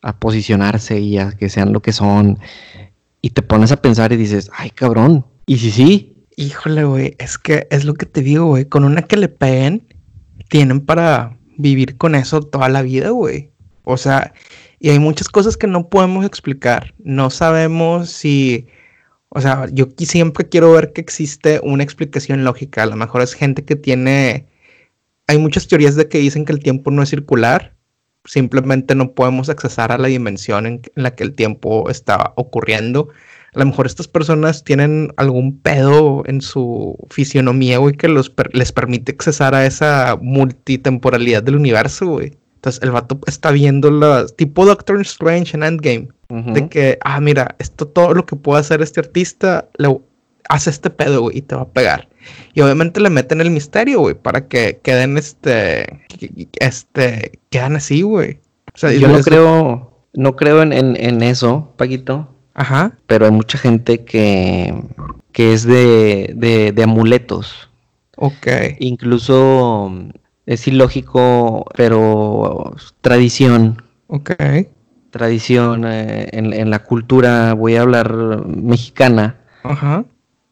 [0.03, 2.38] a posicionarse y a que sean lo que son.
[3.20, 5.27] Y te pones a pensar y dices, ay, cabrón.
[5.46, 8.64] Y si sí, Híjole, güey, es que es lo que te digo, güey.
[8.64, 9.92] Con una que le peguen,
[10.48, 13.51] tienen para vivir con eso toda la vida, güey.
[13.83, 14.33] O sea,
[14.79, 16.94] y hay muchas cosas que no podemos explicar.
[17.01, 18.68] No sabemos si.
[19.31, 22.85] O sea, yo siempre quiero ver que existe una explicación lógica.
[22.85, 24.46] A lo mejor es gente que tiene.
[25.29, 27.75] Hay muchas teorías de que dicen que el tiempo no es circular.
[28.25, 33.11] Simplemente no podemos accesar a la dimensión en la que el tiempo está ocurriendo
[33.55, 38.73] a lo mejor estas personas tienen algún pedo en su fisionomía, güey, que los les
[38.73, 42.38] permite accesar a esa multitemporalidad del universo, güey.
[42.57, 46.09] Entonces el vato está viendo la tipo Doctor Strange en Endgame.
[46.29, 49.99] De que, ah, mira, esto todo lo que puede hacer este artista, le
[50.49, 52.09] hace este pedo, güey, y te va a pegar.
[52.55, 56.05] Y obviamente le meten el misterio, güey, para que queden este,
[56.61, 58.41] este, quedan así, güey.
[58.75, 62.29] O sea, yo no creo, no creo en, en eso, Paquito.
[62.59, 62.99] Ajá.
[63.07, 64.75] Pero hay mucha gente que,
[65.31, 67.71] que es de, de, amuletos.
[68.17, 68.49] Ok.
[68.81, 69.93] Incluso
[70.45, 73.81] es ilógico, pero tradición.
[74.09, 74.33] Ok.
[75.11, 79.37] Tradición eh, en, la cultura, voy a hablar mexicana.
[79.63, 80.05] Ajá.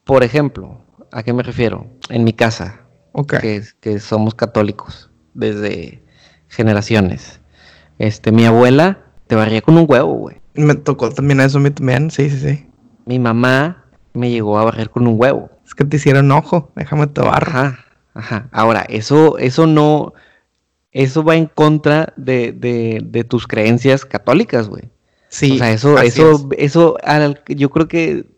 [0.07, 1.89] Por ejemplo, ¿a qué me refiero?
[2.11, 3.41] En mi casa, Ok.
[3.41, 6.05] que, que somos católicos desde
[6.49, 7.41] generaciones.
[7.99, 10.37] Este, mi abuela te barría con un huevo, güey.
[10.55, 12.67] Me tocó también eso, me también, sí, sí, sí.
[13.05, 15.51] Mi mamá me llegó a barrer con un huevo.
[15.67, 17.51] Es que te hicieron ojo, déjame te barro.
[17.51, 17.79] Ajá,
[18.15, 18.49] ajá.
[18.53, 20.15] Ahora, eso, eso no,
[20.93, 24.85] eso va en contra de, de, de tus creencias católicas, güey.
[25.31, 25.57] Sí.
[25.57, 26.97] O sea, eso, eso, eso,
[27.49, 28.36] yo creo que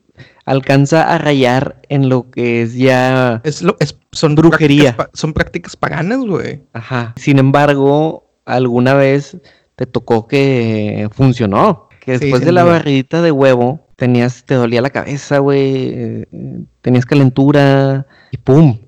[0.49, 4.97] alcanza a rayar en lo que es ya es lo, es, son brujería.
[5.13, 6.63] son prácticas paganas, güey.
[6.73, 7.15] Ajá.
[7.17, 9.37] Sin embargo, alguna vez
[9.77, 11.89] te tocó que funcionó.
[12.01, 16.27] Que después de la barridita de huevo, tenías, te dolía la cabeza, güey,
[16.81, 18.79] tenías calentura y pum.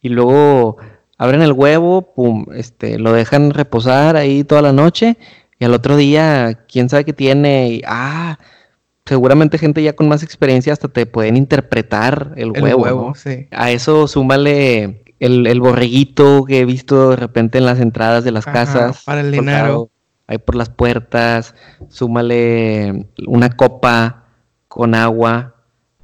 [0.00, 0.78] Y luego
[1.18, 5.18] abren el huevo, pum, este, lo dejan reposar ahí toda la noche
[5.58, 8.38] y al otro día, quién sabe qué tiene y, ah,
[9.10, 13.12] seguramente gente ya con más experiencia hasta te pueden interpretar el, huevo.
[13.16, 13.48] sí.
[13.50, 18.30] A eso súmale el, el borreguito que he visto de repente en las entradas de
[18.30, 19.02] las Ajá, casas.
[19.04, 19.90] para el dinero.
[20.28, 21.56] Ahí por las puertas,
[21.88, 24.26] súmale una copa
[24.68, 25.56] con agua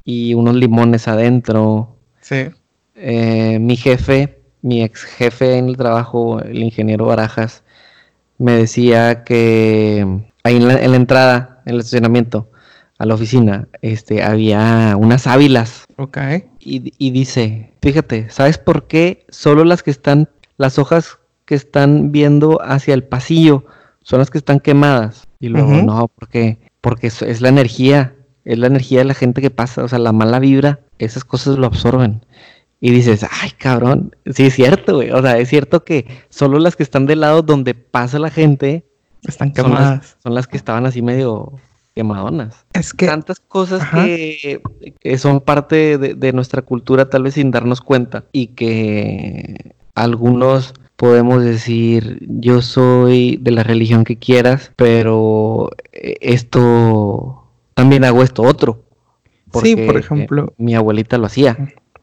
[0.03, 1.95] y unos limones adentro.
[2.21, 2.49] Sí.
[2.97, 7.63] Eh, mi jefe, mi ex jefe en el trabajo, el ingeniero Barajas,
[8.37, 10.05] me decía que
[10.43, 12.51] ahí en la, en la entrada, en el estacionamiento,
[12.99, 16.19] a la oficina, este, había unas ávilas Ok.
[16.61, 22.11] y, y dice, fíjate, ¿sabes por qué solo las que están, las hojas que están
[22.13, 23.65] viendo hacia el pasillo
[24.03, 25.27] son las que están quemadas?
[25.41, 25.85] Y luego, Ujú.
[25.87, 28.15] no, porque, porque es, es la energía,
[28.47, 31.59] es la energía de la gente que pasa, o sea, la mala vibra, esas cosas
[31.59, 32.25] lo absorben.
[32.81, 36.77] Y dices, ay, cabrón, sí es cierto, güey, o sea, es cierto que solo las
[36.77, 38.85] que están del lado donde pasa la gente
[39.27, 40.17] Están son las, quemadas.
[40.23, 41.53] son las que estaban así medio
[41.97, 44.61] quemadonas Es que, tantas cosas que,
[45.01, 50.75] que son parte de, de nuestra cultura tal vez sin darnos cuenta y que algunos
[50.95, 58.43] podemos decir yo soy de la religión que quieras pero eh, esto también hago esto
[58.43, 58.83] otro
[59.63, 60.49] Sí, por ejemplo.
[60.49, 61.57] eh, mi abuelita lo hacía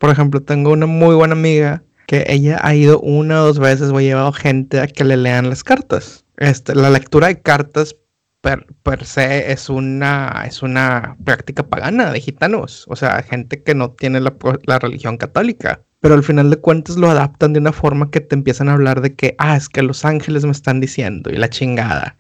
[0.04, 3.90] por ejemplo, tengo una muy buena amiga que ella ha ido una o dos veces
[3.90, 6.26] o ha llevado gente a que le lean las cartas.
[6.36, 7.96] Este, la lectura de cartas
[8.44, 13.92] per, se es una, es una práctica pagana de gitanos, o sea, gente que no
[13.92, 15.82] tiene la, la religión católica.
[16.02, 19.00] Pero al final de cuentas lo adaptan de una forma que te empiezan a hablar
[19.00, 22.18] de que, ah, es que los ángeles me están diciendo y la chingada.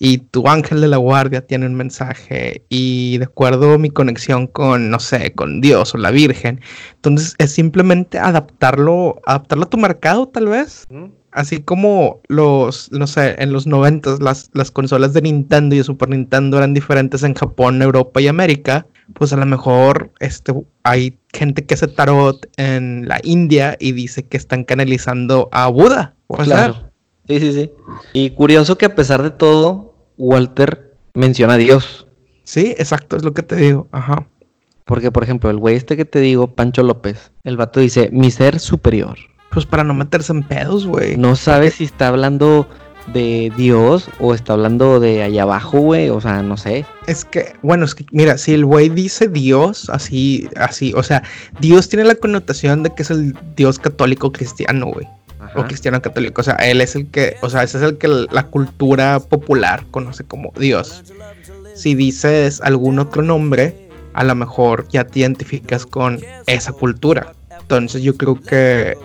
[0.00, 4.48] Y tu ángel de la guardia tiene un mensaje y de acuerdo a mi conexión
[4.48, 6.60] con, no sé, con Dios o la Virgen.
[6.96, 10.88] Entonces es simplemente adaptarlo, adaptarlo a tu mercado tal vez.
[11.32, 15.84] Así como los, no sé, en los 90 las, las consolas de Nintendo y de
[15.84, 21.18] Super Nintendo eran diferentes en Japón, Europa y América, pues a lo mejor este, hay
[21.32, 26.14] gente que hace tarot en la India y dice que están canalizando a Buda.
[26.26, 26.54] Puede ser.
[26.54, 26.90] claro
[27.38, 27.70] sí sí sí
[28.12, 32.06] y curioso que a pesar de todo Walter menciona a Dios
[32.42, 33.86] Sí, exacto, es lo que te digo.
[33.92, 34.26] Ajá.
[34.84, 38.30] porque por ejemplo el güey este que te digo Pancho López el vato dice mi
[38.30, 39.16] ser superior
[39.50, 41.16] Pues para no meterse en pedos, güey.
[41.16, 42.68] No sabes si está hablando
[43.12, 46.10] de Dios o está hablando de allá abajo, güey.
[46.10, 46.84] O sea, no sé.
[47.06, 51.22] Es que, bueno, es que, mira, si el güey dice Dios, así, así, o sea,
[51.60, 55.06] Dios tiene la connotación de que es el Dios católico cristiano, güey.
[55.56, 56.42] O cristiano católico.
[56.42, 59.84] O sea, él es el que, o sea, ese es el que la cultura popular
[59.90, 61.02] conoce como Dios.
[61.74, 67.32] Si dices algún otro nombre, a lo mejor ya te identificas con esa cultura.
[67.60, 68.96] Entonces yo creo que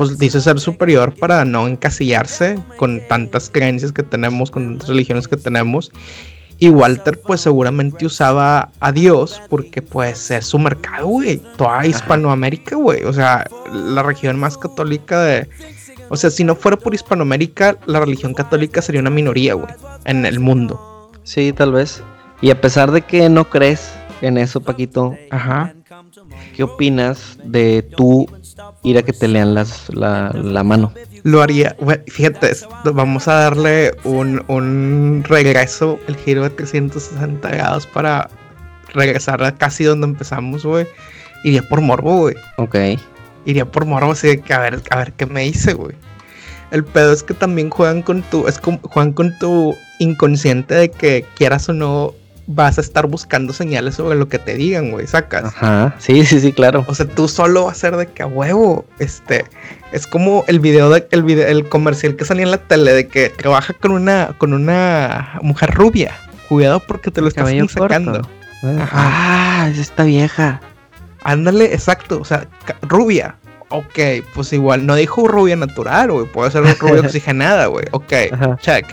[0.00, 5.28] pues dice ser superior para no encasillarse con tantas creencias que tenemos, con tantas religiones
[5.28, 5.92] que tenemos.
[6.56, 11.42] Y Walter pues seguramente usaba a Dios porque pues es su mercado, güey.
[11.58, 13.04] Toda Hispanoamérica, güey.
[13.04, 15.50] O sea, la región más católica de...
[16.08, 19.74] O sea, si no fuera por Hispanoamérica, la religión católica sería una minoría, güey,
[20.06, 21.12] en el mundo.
[21.24, 22.02] Sí, tal vez.
[22.40, 25.74] Y a pesar de que no crees en eso, Paquito, Ajá.
[26.56, 28.26] ¿qué opinas de tú
[28.82, 30.92] ir a que te lean las, la, la mano?
[31.22, 31.76] Lo haría,
[32.08, 32.52] fíjate,
[32.84, 38.30] vamos a darle un, un regreso, el giro de 360 grados para
[38.92, 40.86] regresar a casi donde empezamos, güey.
[41.44, 42.36] Iría por morbo, güey.
[42.56, 42.76] Ok.
[43.44, 45.94] Iría por morbo, así de que a ver, a ver qué me hice, güey.
[46.70, 50.90] El pedo es que también juegan con tu, es como, juegan con tu inconsciente de
[50.90, 52.14] que quieras o no
[52.52, 55.44] vas a estar buscando señales sobre lo que te digan, güey, sacas.
[55.44, 55.94] Ajá.
[55.98, 56.84] Sí, sí, sí, claro.
[56.88, 59.44] O sea, tú solo vas a ser de que a huevo, este,
[59.92, 63.06] es como el video de el video, el comercial que salía en la tele de
[63.06, 66.12] que trabaja con una con una mujer rubia.
[66.48, 68.12] Cuidado porque te lo estás sacando.
[68.12, 68.28] corto.
[68.92, 70.60] Ah, es esta vieja.
[71.22, 72.48] Ándale, exacto, o sea,
[72.82, 73.36] rubia.
[73.68, 73.98] Ok,
[74.34, 77.84] pues igual, no dijo rubia natural, güey, puede ser rubia oxigenada, güey.
[77.92, 78.56] Ok, Ajá.
[78.60, 78.86] check.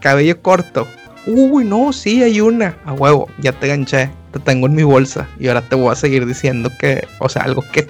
[0.00, 0.86] Cabello corto.
[1.26, 2.76] Uy, no, sí, hay una.
[2.84, 4.10] A huevo, ya te ganché.
[4.32, 5.28] Te tengo en mi bolsa.
[5.38, 7.86] Y ahora te voy a seguir diciendo que, o sea, algo que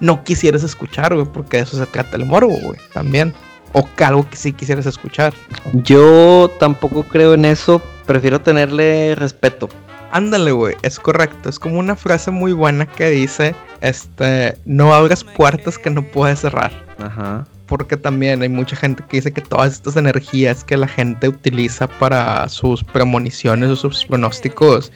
[0.00, 3.34] no quisieras escuchar, güey, porque de eso se trata el morbo, güey, también.
[3.72, 5.34] O que algo que sí quisieras escuchar.
[5.72, 7.82] Yo tampoco creo en eso.
[8.06, 9.68] Prefiero tenerle respeto.
[10.12, 11.48] Ándale, güey, es correcto.
[11.48, 16.40] Es como una frase muy buena que dice, este, no abras puertas que no puedes
[16.40, 16.72] cerrar.
[16.98, 17.46] Ajá.
[17.66, 21.88] Porque también hay mucha gente que dice que todas estas energías que la gente utiliza
[21.88, 24.92] para sus premoniciones o sus pronósticos,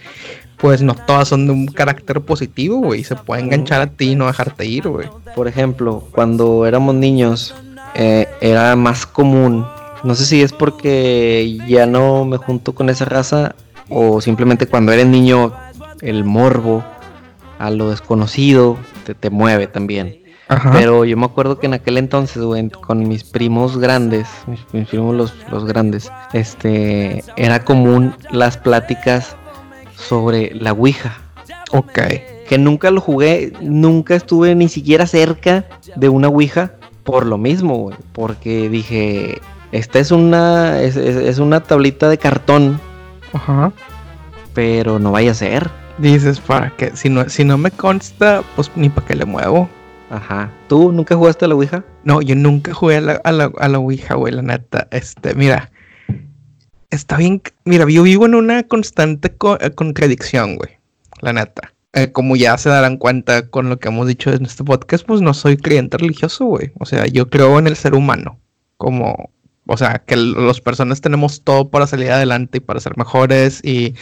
[0.56, 3.02] pues no todas son de un carácter positivo, güey.
[3.02, 5.08] Se puede enganchar a ti y no dejarte ir, güey.
[5.34, 7.54] Por ejemplo, cuando éramos niños,
[7.94, 9.66] eh, era más común.
[10.04, 13.54] No sé si es porque ya no me junto con esa raza
[13.88, 15.52] o simplemente cuando eres niño
[16.00, 16.84] el morbo
[17.58, 20.19] a lo desconocido te, te mueve también.
[20.50, 20.72] Ajá.
[20.72, 24.88] Pero yo me acuerdo que en aquel entonces, güey, con mis primos grandes, mis, mis
[24.88, 29.36] primos los, los grandes, este, era común las pláticas
[29.96, 31.18] sobre la Ouija.
[31.72, 31.98] Ok.
[32.48, 36.72] Que nunca lo jugué, nunca estuve ni siquiera cerca de una Ouija
[37.04, 37.96] por lo mismo, güey.
[38.12, 39.40] Porque dije,
[39.70, 42.80] esta es una, es, es- es una tablita de cartón,
[43.32, 43.72] Ajá.
[44.52, 45.70] pero no vaya a ser.
[45.98, 49.68] Dices, para que si no, si no me consta, pues ni para qué le muevo.
[50.10, 50.52] Ajá.
[50.68, 51.84] ¿Tú nunca jugaste a la Ouija?
[52.04, 54.88] No, yo nunca jugué a la, a la, a la Ouija, güey, la neta.
[54.90, 55.70] Este, mira.
[56.90, 57.40] Está bien.
[57.64, 60.70] Mira, yo vivo en una constante co- eh, contradicción, güey.
[61.20, 61.72] La neta.
[61.92, 65.20] Eh, como ya se darán cuenta con lo que hemos dicho en este podcast, pues
[65.20, 66.72] no soy creyente religioso, güey.
[66.78, 68.38] O sea, yo creo en el ser humano.
[68.76, 69.30] Como,
[69.66, 73.94] o sea, que las personas tenemos todo para salir adelante y para ser mejores y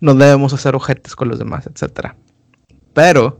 [0.00, 2.16] no debemos hacer ojetes con los demás, etcétera.
[2.94, 3.38] Pero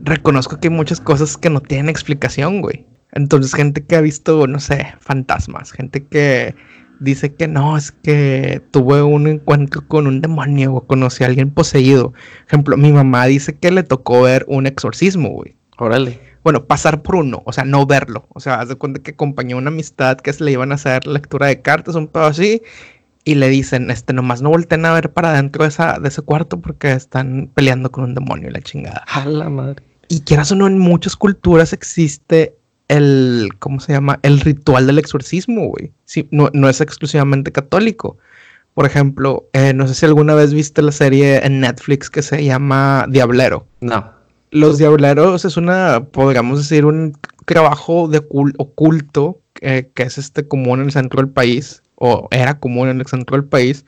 [0.00, 2.86] reconozco que hay muchas cosas que no tienen explicación, güey.
[3.12, 6.54] Entonces, gente que ha visto, no sé, fantasmas, gente que
[7.00, 11.50] dice que no, es que tuve un encuentro con un demonio o conocí a alguien
[11.50, 12.12] poseído.
[12.46, 15.56] Ejemplo, mi mamá dice que le tocó ver un exorcismo, güey.
[15.78, 16.20] Órale.
[16.42, 18.26] Bueno, pasar por uno, o sea, no verlo.
[18.28, 21.06] O sea, haz de cuenta que acompañó una amistad que se le iban a hacer
[21.06, 22.62] lectura de cartas, un pedo así.
[23.26, 26.22] Y le dicen, este, nomás no volteen a ver para adentro de, esa, de ese
[26.22, 29.04] cuarto porque están peleando con un demonio y la chingada.
[29.08, 29.82] A la madre.
[30.08, 32.54] Y quieras o no, en muchas culturas existe
[32.86, 34.20] el, ¿cómo se llama?
[34.22, 35.92] El ritual del exorcismo, güey.
[36.04, 38.16] Sí, no, no es exclusivamente católico.
[38.74, 42.44] Por ejemplo, eh, no sé si alguna vez viste la serie en Netflix que se
[42.44, 43.66] llama Diablero.
[43.80, 44.15] No.
[44.50, 50.46] Los Diableros es una, podríamos decir, un trabajo de ocul- oculto eh, que es este
[50.46, 53.84] común en el centro del país, o era común en el centro del país,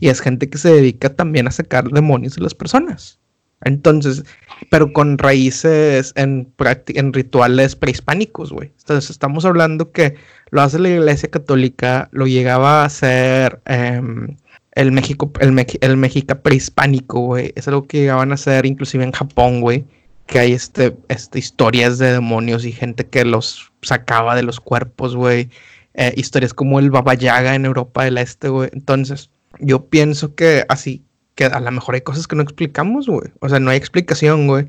[0.00, 3.18] y es gente que se dedica también a sacar demonios de las personas.
[3.62, 4.24] Entonces,
[4.70, 6.52] pero con raíces en,
[6.88, 8.72] en rituales prehispánicos, güey.
[8.78, 10.16] Entonces, estamos hablando que
[10.50, 14.36] lo hace la Iglesia Católica, lo llegaba a hacer em,
[14.74, 17.52] el México, el, Meji- el México prehispánico, güey.
[17.56, 19.84] Es algo que llegaban a hacer inclusive en Japón, güey.
[20.26, 25.14] Que hay este, este, historias de demonios y gente que los sacaba de los cuerpos,
[25.16, 25.50] güey.
[25.94, 28.70] Eh, historias como el Baba Yaga en Europa del Este, güey.
[28.72, 31.04] Entonces, yo pienso que así,
[31.34, 33.30] que a lo mejor hay cosas que no explicamos, güey.
[33.40, 34.66] O sea, no hay explicación, güey.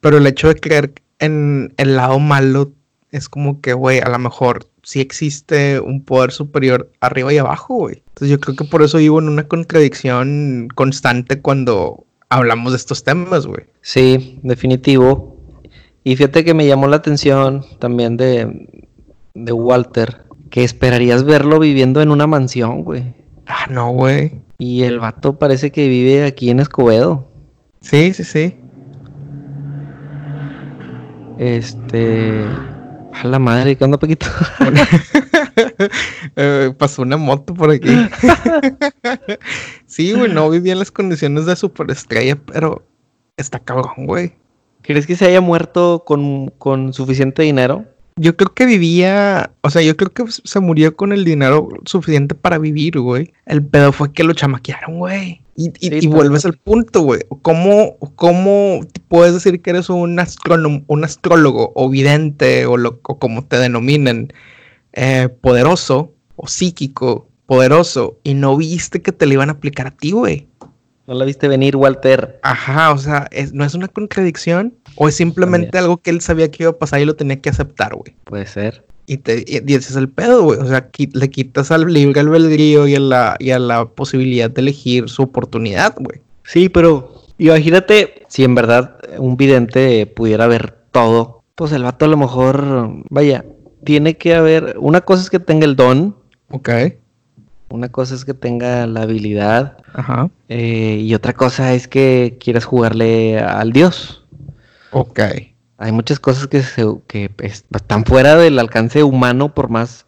[0.00, 2.72] Pero el hecho de creer en el lado malo
[3.12, 7.74] es como que, güey, a lo mejor sí existe un poder superior arriba y abajo,
[7.74, 8.02] güey.
[8.08, 13.04] Entonces yo creo que por eso vivo en una contradicción constante cuando hablamos de estos
[13.04, 13.66] temas, güey.
[13.82, 15.36] Sí, definitivo.
[16.04, 18.68] Y fíjate que me llamó la atención también de,
[19.34, 23.14] de Walter, que esperarías verlo viviendo en una mansión, güey.
[23.46, 24.40] Ah, no, güey.
[24.58, 27.28] Y el vato parece que vive aquí en Escobedo.
[27.82, 28.56] Sí, sí, sí.
[31.38, 32.46] Este.
[33.12, 34.26] A la madre, ¿qué onda, Paquito?
[36.36, 37.90] Eh, pasó una moto por aquí.
[39.86, 42.86] sí, güey, no vivía en las condiciones de superestrella, pero
[43.36, 44.32] está cabrón, güey.
[44.80, 47.84] ¿Crees que se haya muerto con, con suficiente dinero?
[48.16, 52.34] Yo creo que vivía, o sea, yo creo que se murió con el dinero suficiente
[52.34, 53.32] para vivir, güey.
[53.46, 55.40] El pedo fue que lo chamaquearon, güey.
[55.56, 57.20] Y, y- Sí, y vuelves al punto, güey.
[57.42, 63.18] ¿Cómo, ¿Cómo puedes decir que eres un, astrónomo, un astrólogo o vidente o, lo, o
[63.18, 64.32] como te denominen,
[64.92, 69.90] eh, poderoso o psíquico, poderoso, y no viste que te lo iban a aplicar a
[69.90, 70.48] ti, güey?
[71.06, 72.38] ¿No la viste venir, Walter?
[72.42, 74.74] Ajá, o sea, es- ¿no es una contradicción?
[74.96, 75.84] ¿O es simplemente También.
[75.84, 78.14] algo que él sabía que iba a pasar y lo tenía que aceptar, güey?
[78.24, 78.84] Puede ser.
[79.06, 80.60] Y, te, y, y ese es el pedo, güey.
[80.60, 84.48] O sea, qui- le quitas al libre albedrío y a la, y a la posibilidad
[84.48, 86.20] de elegir su oportunidad, güey.
[86.44, 91.42] Sí, pero imagínate si en verdad un vidente pudiera ver todo.
[91.56, 92.64] Pues el vato a lo mejor,
[93.10, 93.44] vaya,
[93.84, 94.76] tiene que haber.
[94.78, 96.16] Una cosa es que tenga el don,
[96.50, 96.68] Ok.
[97.72, 100.28] Una cosa es que tenga la habilidad, Ajá.
[100.48, 104.24] eh, y otra cosa es que quieras jugarle al dios.
[104.90, 105.20] Ok.
[105.78, 107.30] Hay muchas cosas que, se- que
[107.72, 110.06] están fuera del alcance humano por más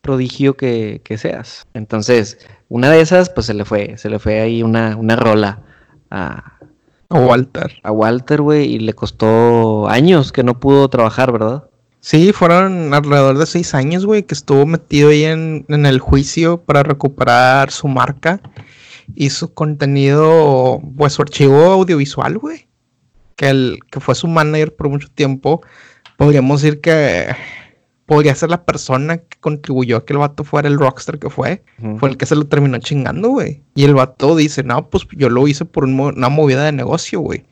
[0.00, 1.66] prodigio que, que seas.
[1.74, 2.38] Entonces,
[2.68, 5.60] una de esas, pues se le fue, se le fue ahí una, una rola
[6.10, 6.58] a,
[7.08, 7.72] O Walter.
[7.82, 11.64] a Walter, güey, y le costó años que no pudo trabajar, ¿verdad?
[12.06, 16.62] Sí, fueron alrededor de seis años, güey, que estuvo metido ahí en, en el juicio
[16.62, 18.40] para recuperar su marca
[19.16, 22.68] y su contenido, pues su archivo audiovisual, güey.
[23.34, 25.62] Que, el, que fue su manager por mucho tiempo.
[26.16, 27.34] Podríamos decir que
[28.06, 31.64] podría ser la persona que contribuyó a que el vato fuera el rockstar que fue.
[31.98, 33.64] Fue el que se lo terminó chingando, güey.
[33.74, 37.18] Y el vato dice, no, pues yo lo hice por un una movida de negocio,
[37.18, 37.46] güey.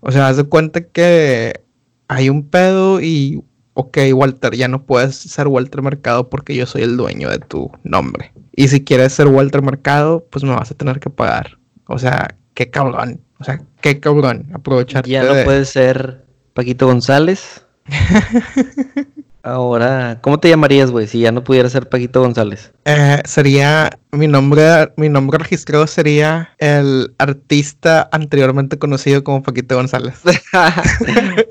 [0.00, 1.60] O sea, haz de cuenta que
[2.08, 3.44] hay un pedo y,
[3.74, 7.70] ok, Walter, ya no puedes ser Walter Mercado porque yo soy el dueño de tu
[7.82, 8.32] nombre.
[8.56, 11.58] Y si quieres ser Walter Mercado, pues me vas a tener que pagar.
[11.86, 13.20] O sea, qué cabrón.
[13.38, 14.46] O sea, qué cabrón.
[14.54, 17.66] Aprovecharte Ya no de- puedes ser Paquito González.
[19.46, 22.72] Ahora, ¿cómo te llamarías, güey, si ya no pudieras ser Paquito González?
[22.86, 30.14] Eh, sería mi nombre, mi nombre registrado sería el artista anteriormente conocido como Paquito González.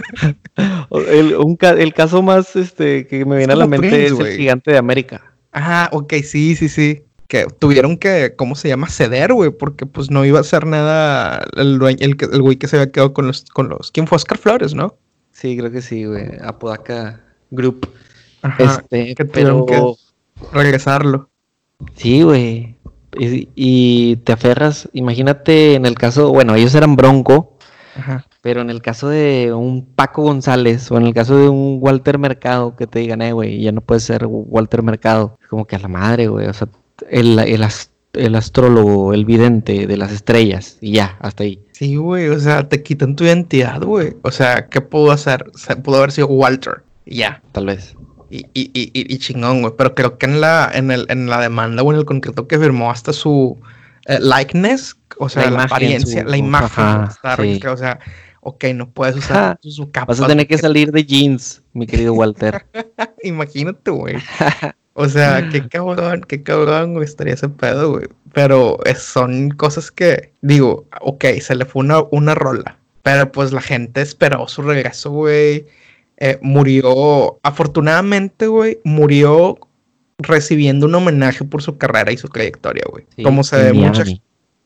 [1.07, 4.13] el, un ca- el caso más este, que me viene a la mente Prince, es
[4.13, 4.31] güey.
[4.31, 5.21] el gigante de América.
[5.51, 7.03] Ah, ok, sí, sí, sí.
[7.27, 8.89] Que tuvieron que, ¿cómo se llama?
[8.89, 12.57] Ceder, güey, porque pues no iba a hacer nada el dueño- el, que- el güey
[12.57, 14.15] que se había quedado con los, con los, ¿quién fue?
[14.15, 14.97] Oscar Flores, ¿no?
[15.31, 16.25] Sí, creo que sí, güey.
[16.43, 17.21] Apodaca
[17.53, 17.87] Group.
[18.41, 19.65] Ajá, este, que pero
[20.51, 21.29] regresarlo.
[21.95, 22.75] sí, güey.
[23.17, 27.57] Y, y te aferras, imagínate en el caso, bueno, ellos eran Bronco,
[27.95, 28.25] Ajá.
[28.41, 32.17] pero en el caso de un Paco González o en el caso de un Walter
[32.17, 35.37] Mercado que te digan, eh, güey, ya no puedes ser Walter Mercado.
[35.43, 36.47] Es como que a la madre, güey.
[36.47, 36.67] O sea,
[37.09, 37.63] el, el,
[38.13, 41.59] el astrólogo, el vidente de las estrellas, y ya, hasta ahí.
[41.71, 44.15] Sí, güey, o sea, te quitan tu identidad, güey.
[44.23, 45.51] O sea, ¿qué pudo hacer?
[45.53, 46.81] O sea, pudo haber sido Walter.
[47.05, 47.41] Y Ya.
[47.51, 47.95] Tal vez.
[48.29, 49.73] Y, y, y, y- chingón, güey.
[49.77, 52.57] Pero creo que en la, en, el, en la demanda o en el contrato que
[52.57, 53.59] firmó hasta su
[54.07, 57.59] eh, likeness, o sea, La apariencia, su- la imagen ajá, está sí.
[57.67, 57.99] O sea,
[58.41, 60.07] ok, no puedes usar su capa.
[60.13, 62.65] Vas a tener que salir de jeans, mi querido Walter.
[63.23, 64.15] Imagínate, güey.
[64.95, 68.05] O sea, qué cabrón, qué cabrón, güey, estaría ese pedo, güey.
[68.31, 72.77] Pero son cosas que, digo, ok, se le fue una, una rola.
[73.01, 75.65] Pero pues la gente esperó su regreso, güey.
[76.18, 79.57] Eh, murió, afortunadamente, güey, murió
[80.20, 83.05] recibiendo un homenaje por su carrera y su trayectoria, güey.
[83.16, 84.03] Sí, Como se ve mucha,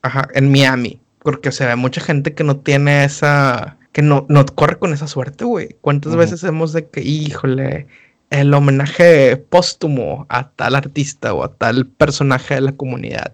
[0.02, 1.00] ajá, en Miami.
[1.20, 5.08] Porque se ve mucha gente que no tiene esa, que no, no corre con esa
[5.08, 5.76] suerte, güey.
[5.82, 7.88] ¿Cuántas veces hemos de que, híjole,
[8.30, 13.34] el homenaje póstumo a tal artista o a tal personaje de la comunidad?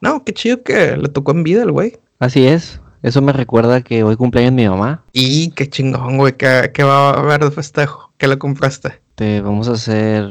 [0.00, 1.98] No, qué chido que le tocó en vida el güey.
[2.18, 2.80] Así es.
[3.02, 5.02] Eso me recuerda que hoy cumpleaños mi mamá.
[5.12, 8.12] Y qué chingón, güey, que, que va a haber de festejo.
[8.16, 9.00] ¿Qué le compraste?
[9.16, 10.28] Te vamos a hacer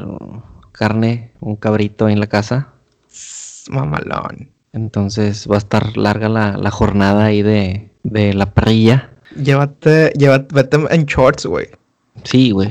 [0.71, 2.69] carne, un cabrito ahí en la casa.
[3.69, 4.51] Mamalón.
[4.73, 9.09] Entonces va a estar larga la, la jornada ahí de, de la parrilla.
[9.35, 11.67] Llévate, llévate, vete en shorts, güey.
[12.23, 12.69] Sí, güey.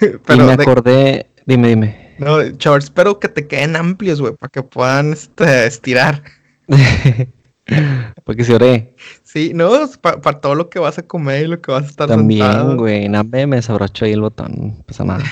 [0.28, 2.14] Y me de- acordé, dime, dime.
[2.18, 6.22] no, shorts, pero que te queden amplios, güey, para que puedan este, estirar.
[8.24, 8.94] Porque se oré.
[9.22, 9.70] Sí, no,
[10.00, 12.76] para todo lo que vas a comer y lo que vas a estar También, sentado.
[12.76, 13.08] güey.
[13.08, 14.82] No, me desabrochó ahí el botón.
[14.86, 15.24] Pasa nada.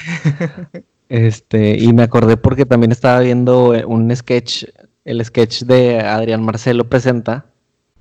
[1.08, 4.64] Este, y me acordé porque también estaba viendo eh, un sketch,
[5.04, 7.46] el sketch de Adrián Marcelo presenta,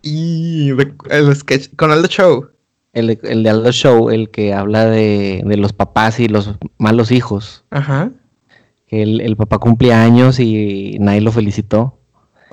[0.02, 2.50] Y de- el sketch con Aldo Show.
[2.94, 7.12] el, el de Aldo Show, el que habla de, de los papás y los malos
[7.12, 7.64] hijos.
[7.72, 8.12] Ajá.
[8.88, 11.98] Que el, el papá cumplía años y nadie lo felicitó.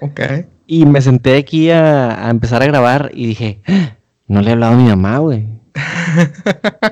[0.01, 0.21] Ok.
[0.67, 3.97] Y me senté aquí a, a empezar a grabar y dije, "Ah,
[4.27, 5.47] no le he hablado a mi mamá, güey.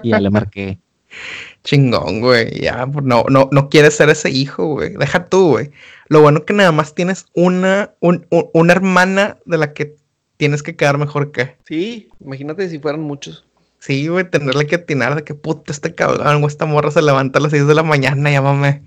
[0.03, 0.79] Y ya le marqué.
[1.65, 2.61] Chingón, güey.
[2.61, 4.95] Ya, pues, no, no, no quieres ser ese hijo, güey.
[4.97, 5.71] Deja tú, güey.
[6.09, 9.97] Lo bueno que nada más tienes una, un- un- una hermana de la que
[10.37, 11.57] tienes que quedar mejor que.
[11.67, 13.47] Sí, imagínate si fueran muchos.
[13.79, 17.39] Sí, güey, tenerle que atinar de que puta este cabrón o esta morra se levanta
[17.39, 18.83] a las 6 de la mañana, llámame.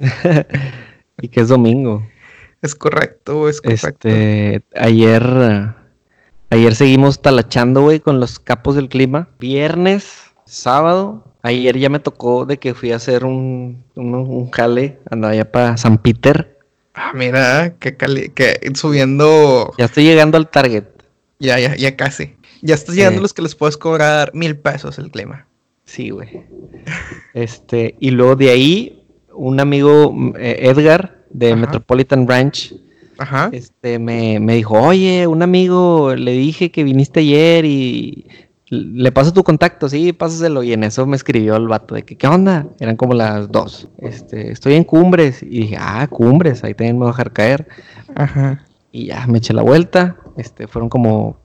[1.20, 2.06] y que es domingo.
[2.62, 4.08] Es correcto, es correcto.
[4.08, 5.74] Este, ayer,
[6.50, 9.28] ayer seguimos talachando, güey, con los capos del clima.
[9.40, 11.24] Viernes, sábado.
[11.42, 15.50] Ayer ya me tocó de que fui a hacer un, un, un jale, andaba allá
[15.50, 16.56] para San Peter.
[16.94, 19.72] Ah, mira, que, cali que subiendo.
[19.76, 20.84] Ya estoy llegando al target.
[21.40, 22.36] Ya, ya, ya casi.
[22.60, 25.48] Ya estás llegando a los que les puedes cobrar mil pesos el clima.
[25.84, 26.44] Sí, güey.
[27.34, 31.56] Este, y luego de ahí, un amigo, eh, Edgar, de Ajá.
[31.56, 32.74] Metropolitan Ranch,
[33.18, 33.50] Ajá.
[33.52, 38.26] este, me, me dijo, oye, un amigo, le dije que viniste ayer y
[38.72, 40.62] le paso tu contacto, sí, pásaselo.
[40.62, 42.66] Y en eso me escribió el vato de que, ¿qué onda?
[42.80, 43.86] Eran como las dos.
[43.98, 45.42] Este, estoy en Cumbres.
[45.42, 47.68] Y dije, ah, Cumbres, ahí también me voy a dejar caer.
[48.14, 48.64] Ajá.
[48.90, 50.16] Y ya me eché la vuelta.
[50.38, 51.36] Este, fueron como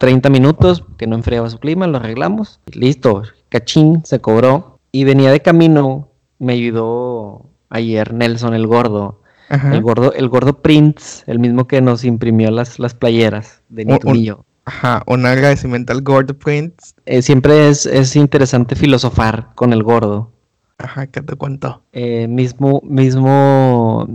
[0.00, 2.58] 30 minutos que no enfriaba su clima, lo arreglamos.
[2.66, 4.80] y listo, cachín, se cobró.
[4.90, 6.08] Y venía de camino,
[6.40, 9.20] me ayudó ayer Nelson el gordo.
[9.48, 9.72] Ajá.
[9.74, 13.88] El gordo, el gordo Prince, el mismo que nos imprimió las, las playeras de Un-
[13.92, 14.44] Nico un- yo.
[14.64, 15.02] Ajá.
[15.06, 16.74] Un agradecimiento al Gordo Prince.
[17.06, 20.32] Eh, siempre es, es interesante filosofar con el gordo.
[20.78, 21.82] Ajá, ¿qué te cuento?
[21.92, 24.08] Eh, mismo, mismo,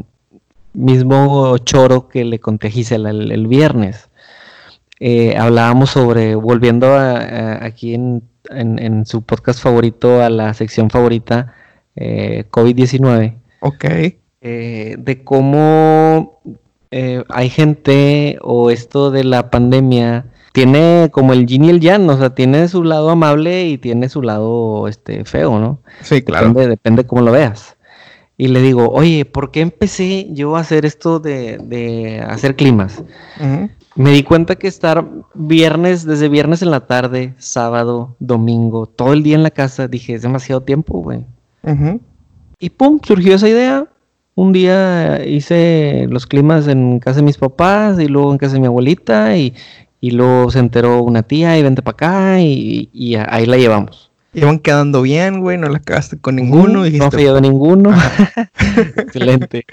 [0.73, 4.09] mismo choro que le conté a Gisela el, el viernes.
[4.99, 10.53] Eh, hablábamos sobre, volviendo a, a- aquí en en, en su podcast favorito a la
[10.55, 11.53] sección favorita,
[11.95, 13.35] eh, COVID-19.
[13.61, 13.85] Ok.
[14.41, 16.41] eh, de cómo
[16.89, 22.09] eh, hay gente o esto de la pandemia tiene como el yin y el yang,
[22.09, 25.79] o sea, tiene su lado amable y tiene su lado este feo, ¿no?
[26.01, 26.49] Sí, claro.
[26.49, 27.77] Depende, depende cómo lo veas.
[28.37, 33.03] Y le digo, oye, ¿por qué empecé yo a hacer esto de, de hacer climas?
[33.95, 35.05] Me di cuenta que estar
[35.35, 40.15] viernes, desde viernes en la tarde, sábado, domingo, todo el día en la casa, dije,
[40.15, 41.25] es demasiado tiempo, güey.
[41.63, 42.01] Ujú.
[42.61, 43.87] Y pum, surgió esa idea.
[44.35, 48.59] Un día hice los climas en casa de mis papás y luego en casa de
[48.59, 49.55] mi abuelita y,
[49.99, 54.11] y luego se enteró una tía y vente para acá y, y ahí la llevamos.
[54.33, 56.83] Iban quedando bien, güey, no la cagaste con ninguno.
[56.83, 57.91] Dijiste, no falló de ninguno.
[58.95, 59.65] Excelente.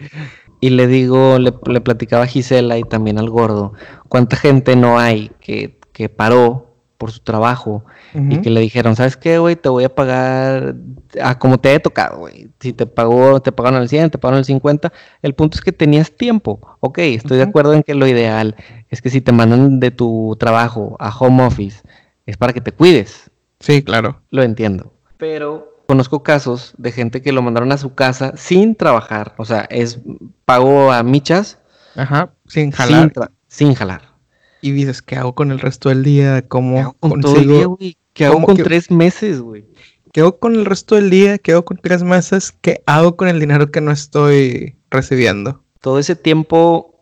[0.61, 3.75] Y le digo, le, le platicaba a Gisela y también al gordo,
[4.09, 6.68] cuánta gente no hay que, que paró
[6.99, 9.55] por su trabajo y que le dijeron, ¿sabes qué, güey?
[9.55, 10.75] Te voy a pagar
[11.23, 12.49] a como te haya tocado, güey.
[12.59, 14.93] Si te pagó, te pagaron el 100, te pagaron el 50.
[15.23, 16.61] El punto es que tenías tiempo.
[16.81, 18.57] Ok, estoy de acuerdo en que lo ideal
[18.91, 21.83] es que si te mandan de tu trabajo a home office,
[22.27, 23.31] es para que te cuides.
[23.61, 24.21] Sí, claro.
[24.31, 24.93] Lo entiendo.
[25.19, 29.35] Pero conozco casos de gente que lo mandaron a su casa sin trabajar.
[29.39, 30.01] O sea, es
[30.45, 31.59] pago a michas
[31.95, 33.13] Ajá, sin jalar.
[33.47, 34.03] sin jalar.
[34.61, 36.43] Y dices, ¿qué hago con el resto del día?
[36.43, 37.55] ¿Qué ¿Cómo hago con todo el consigo?
[37.57, 37.97] día, güey?
[38.13, 39.65] ¿Qué hago con que- tres meses, güey?
[40.13, 41.39] ¿Qué hago con el resto del día?
[41.39, 42.53] ¿Qué hago con tres meses?
[42.61, 45.63] ¿Qué hago con el dinero que no estoy recibiendo?
[45.81, 46.93] todo ese tiempo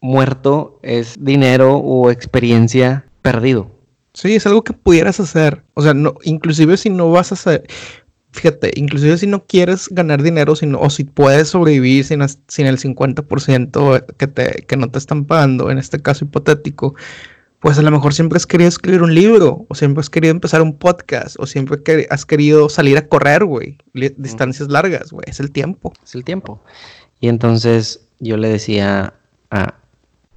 [0.00, 3.70] muerto es dinero o experiencia perdido.
[4.14, 5.64] Sí, es algo que pudieras hacer.
[5.74, 7.64] O sea, no, inclusive si no vas a hacer,
[8.34, 14.06] fíjate, inclusive si no quieres ganar dinero, sino, o si puedes sobrevivir sin, el 50%
[14.16, 16.94] que, te, que no te están pagando, en este caso hipotético,
[17.60, 20.60] pues a lo mejor siempre has querido escribir un libro, o siempre has querido empezar
[20.62, 21.78] un podcast, o siempre
[22.10, 23.78] has querido salir a correr, güey,
[24.18, 25.92] distancias largas, güey, es el tiempo.
[26.04, 26.60] Es el tiempo.
[27.20, 29.14] Y entonces yo le decía
[29.50, 29.74] a-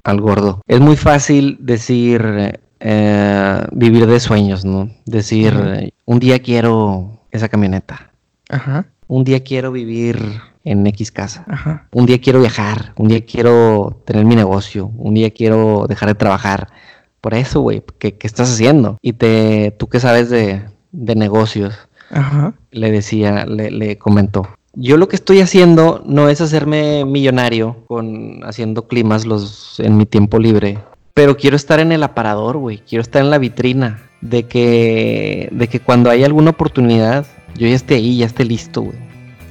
[0.03, 2.21] al gordo, es muy fácil decir
[2.79, 4.89] eh, vivir de sueños, ¿no?
[5.05, 8.11] Decir, un día quiero esa camioneta,
[8.49, 10.19] Ajá, un día quiero vivir
[10.63, 11.87] en X casa, ajá.
[11.91, 16.15] un día quiero viajar, un día quiero tener mi negocio, un día quiero dejar de
[16.15, 16.67] trabajar.
[17.21, 18.97] Por eso, güey, ¿qué, qué estás haciendo?
[19.01, 21.75] Y te, tú que sabes de, de negocios,
[22.11, 22.53] Ajá.
[22.71, 24.47] le decía, le, le comentó.
[24.73, 30.05] Yo lo que estoy haciendo no es hacerme millonario con haciendo climas los en mi
[30.05, 30.77] tiempo libre,
[31.17, 35.67] pero quiero estar en el aparador, güey, quiero estar en la vitrina de que de
[35.67, 38.97] que cuando hay alguna oportunidad yo ya esté ahí, ya esté listo, güey.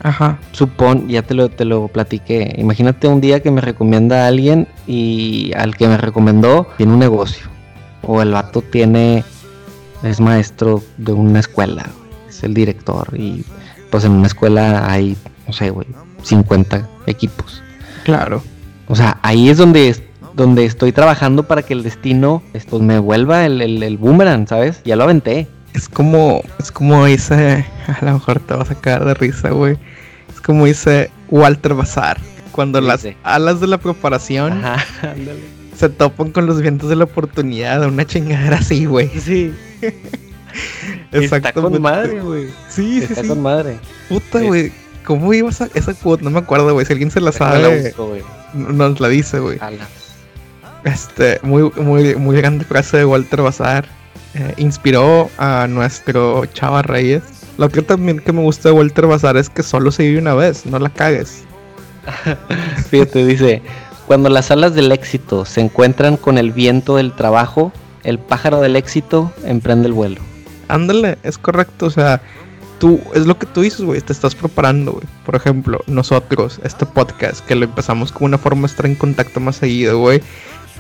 [0.00, 0.38] Ajá.
[0.52, 2.54] Supón, ya te lo, te lo platiqué.
[2.56, 7.00] Imagínate un día que me recomienda a alguien y al que me recomendó tiene un
[7.00, 7.48] negocio.
[8.02, 9.24] O el vato tiene,
[10.04, 13.08] es maestro de una escuela, güey, es el director.
[13.18, 13.44] Y
[13.90, 15.16] pues en una escuela hay,
[15.48, 15.88] no sé, güey,
[16.22, 17.60] 50 equipos.
[18.04, 18.40] Claro.
[18.86, 19.96] O sea, ahí es donde,
[20.36, 24.82] donde estoy trabajando para que el destino pues, me vuelva el, el, el boomerang, ¿sabes?
[24.84, 25.48] Ya lo aventé.
[25.72, 27.64] Es como, es como dice,
[28.00, 29.78] a lo mejor te vas a caer de risa, güey.
[30.32, 32.20] Es como dice Walter Bazar.
[32.52, 35.14] Cuando las alas de la preparación Ajá,
[35.76, 39.08] se topan con los vientos de la oportunidad, una chingadera así, güey.
[39.08, 39.52] Sí.
[41.12, 42.46] Está con madre, güey.
[42.68, 43.28] Sí, sí, Está sí.
[43.28, 43.78] con madre.
[44.08, 44.72] Puta, güey.
[45.04, 46.24] ¿Cómo ibas a esa quote?
[46.24, 46.84] No me acuerdo, güey.
[46.84, 48.16] Si alguien se la Déjame la sabe, busco,
[48.54, 49.58] nos la dice, güey.
[50.86, 53.86] Este, muy, muy, muy grande frase de Walter Bazar.
[54.34, 57.24] Eh, inspiró a nuestro Chava Reyes.
[57.58, 60.34] Lo que también que me gusta de Walter Bazar es que solo se vive una
[60.34, 61.42] vez, no la cagues.
[62.88, 63.62] Fíjate, dice,
[64.06, 67.72] cuando las alas del éxito se encuentran con el viento del trabajo,
[68.04, 70.20] el pájaro del éxito emprende el vuelo.
[70.68, 72.22] Ándale, es correcto, o sea,
[72.78, 75.04] tú, es lo que tú dices, güey, te estás preparando, güey.
[75.24, 79.40] Por ejemplo, nosotros, este podcast, que lo empezamos como una forma de estar en contacto
[79.40, 80.22] más seguido, güey,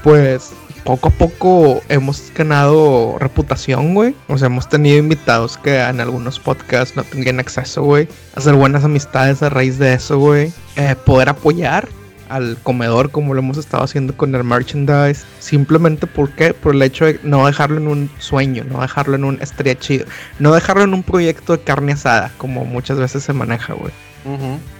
[0.06, 0.52] pues
[0.84, 4.14] poco a poco hemos ganado reputación, güey.
[4.28, 8.06] O sea, hemos tenido invitados que en algunos podcasts no tendrían acceso, güey.
[8.36, 10.52] Hacer buenas amistades a raíz de eso, güey.
[10.76, 11.88] Eh, poder apoyar
[12.28, 15.24] al comedor como lo hemos estado haciendo con el merchandise.
[15.40, 19.42] Simplemente porque por el hecho de no dejarlo en un sueño, no dejarlo en un
[19.42, 20.06] estaría chido,
[20.38, 23.90] no dejarlo en un proyecto de carne asada, como muchas veces se maneja, güey.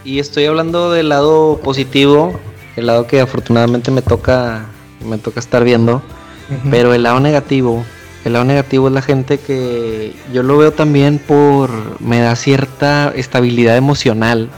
[0.05, 2.39] Y estoy hablando del lado positivo,
[2.77, 4.67] el lado que afortunadamente me toca,
[5.07, 6.03] me toca estar viendo,
[6.71, 7.85] pero el lado negativo,
[8.25, 13.13] el lado negativo es la gente que yo lo veo también por, me da cierta
[13.15, 14.51] estabilidad emocional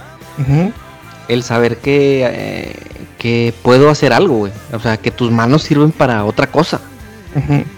[1.28, 2.76] el saber que, eh,
[3.18, 4.52] que puedo hacer algo, güey.
[4.72, 6.80] O sea, que tus manos sirven para otra cosa.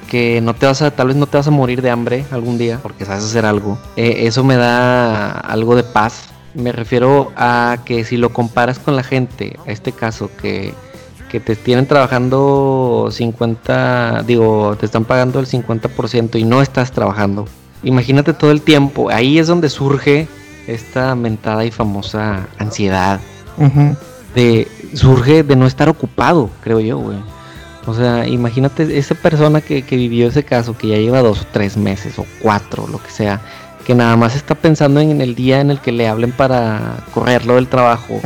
[0.09, 2.57] Que no te vas a, tal vez no te vas a morir de hambre algún
[2.57, 3.79] día porque sabes hacer algo.
[3.97, 6.29] Eh, eso me da algo de paz.
[6.55, 10.73] Me refiero a que si lo comparas con la gente, a este caso que,
[11.31, 17.47] que te tienen trabajando 50, digo, te están pagando el 50% y no estás trabajando.
[17.83, 20.29] Imagínate todo el tiempo, ahí es donde surge
[20.67, 23.21] esta mentada y famosa ansiedad.
[24.35, 27.19] De surge de no estar ocupado, creo yo, güey.
[27.87, 31.77] O sea, imagínate esa persona que, vivió ese caso, que ya lleva dos o tres
[31.77, 33.41] meses o cuatro, lo que sea,
[33.87, 37.55] que nada más está pensando en el día en el que le hablen para correrlo
[37.55, 38.21] del trabajo.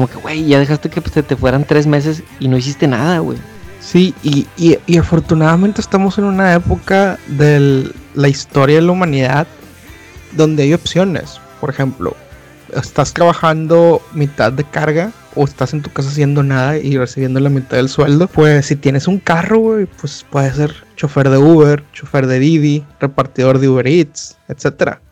[0.00, 3.18] Como que, güey, ya dejaste que se te fueran tres meses y no hiciste nada,
[3.18, 3.36] güey.
[3.80, 9.46] Sí, y, y, afortunadamente estamos en una época de la historia de la humanidad
[10.32, 11.38] donde hay opciones.
[11.60, 12.16] Por ejemplo,
[12.74, 17.50] estás trabajando mitad de carga o estás en tu casa haciendo nada y recibiendo la
[17.50, 21.84] mitad del sueldo, pues si tienes un carro, güey, pues puedes ser chofer de Uber,
[21.92, 25.02] chofer de Didi, repartidor de Uber Eats, etcétera.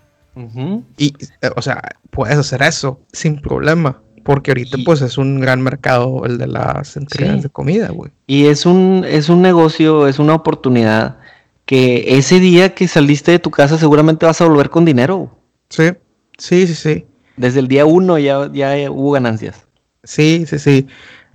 [0.97, 4.01] Y, eh, o sea, puedes hacer eso sin problema.
[4.29, 8.13] Porque ahorita, pues, es un gran mercado el de las entregas de comida, güey.
[8.27, 11.17] Y es un, es un negocio, es una oportunidad
[11.65, 15.35] que ese día que saliste de tu casa seguramente vas a volver con dinero.
[15.71, 15.93] Sí,
[16.37, 17.07] sí, sí, sí.
[17.39, 19.67] Desde el día uno ya, ya hubo ganancias.
[20.05, 20.87] Sí, sí, sí.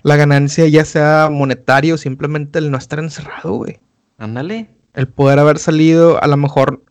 [0.04, 3.80] La ganancia ya sea monetario, simplemente el no estar encerrado, güey.
[4.20, 4.70] Ándale.
[4.94, 6.84] El poder haber salido, a lo mejor,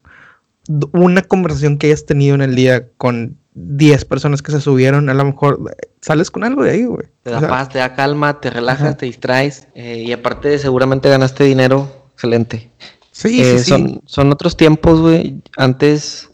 [0.93, 5.15] una conversación que hayas tenido en el día con 10 personas que se subieron, a
[5.15, 7.07] lo mejor sales con algo de ahí, güey.
[7.23, 11.45] Te da paz, te da calma, te relajas, te distraes eh, y aparte seguramente ganaste
[11.45, 12.07] dinero.
[12.15, 12.71] Excelente.
[13.11, 15.43] Sí, sí, eh, son, son otros tiempos, güey.
[15.57, 16.31] Antes,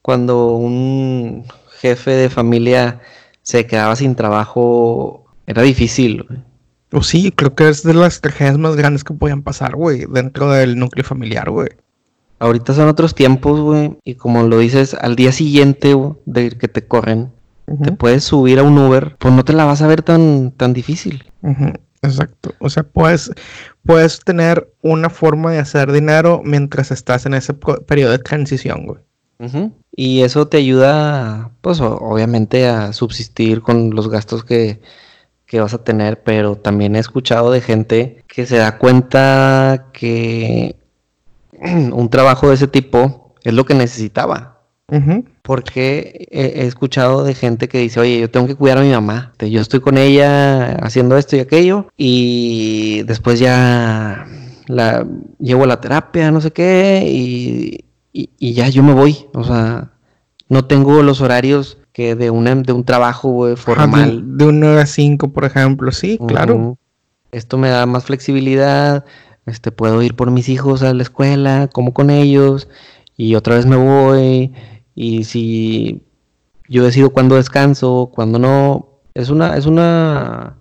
[0.00, 1.44] cuando un
[1.80, 3.00] jefe de familia
[3.42, 6.40] se quedaba sin trabajo, era difícil, güey.
[6.92, 10.52] O sí, creo que es de las tragedias más grandes que podían pasar, güey, dentro
[10.52, 11.68] del núcleo familiar, güey.
[12.38, 16.86] Ahorita son otros tiempos, güey, y como lo dices, al día siguiente de que te
[16.86, 17.30] corren,
[17.82, 20.74] te puedes subir a un Uber, pues no te la vas a ver tan, tan
[20.74, 21.24] difícil.
[22.02, 22.54] Exacto.
[22.58, 23.30] O sea, puedes,
[23.84, 29.00] puedes tener una forma de hacer dinero mientras estás en ese periodo de transición, güey.
[29.94, 34.80] Y eso te ayuda, pues obviamente a subsistir con los gastos que,
[35.44, 40.76] que vas a tener, pero también he escuchado de gente que se da cuenta que
[41.92, 44.54] un trabajo de ese tipo es lo que necesitaba.
[45.42, 49.32] Porque he, escuchado de gente que dice, oye, yo tengo que cuidar a mi mamá.
[49.38, 51.88] Yo estoy con ella haciendo esto y aquello.
[51.96, 54.26] Y después ya
[54.66, 55.06] la
[55.40, 57.02] llevo a la terapia, no sé qué.
[57.10, 59.26] Y, y, ya yo me voy.
[59.34, 59.90] O sea,
[60.48, 64.36] no tengo los horarios que de, una, de un trabajo formal.
[64.36, 65.90] de, un 9 a 5, por ejemplo.
[65.92, 66.78] Sí, claro.
[67.32, 69.04] Esto me da más flexibilidad.
[69.46, 72.68] Este, puedo ir por mis hijos a la escuela, como con ellos.
[73.16, 74.52] Y otra vez me voy
[74.94, 76.02] y si
[76.68, 80.56] yo decido cuándo descanso, cuándo no, es una, es una,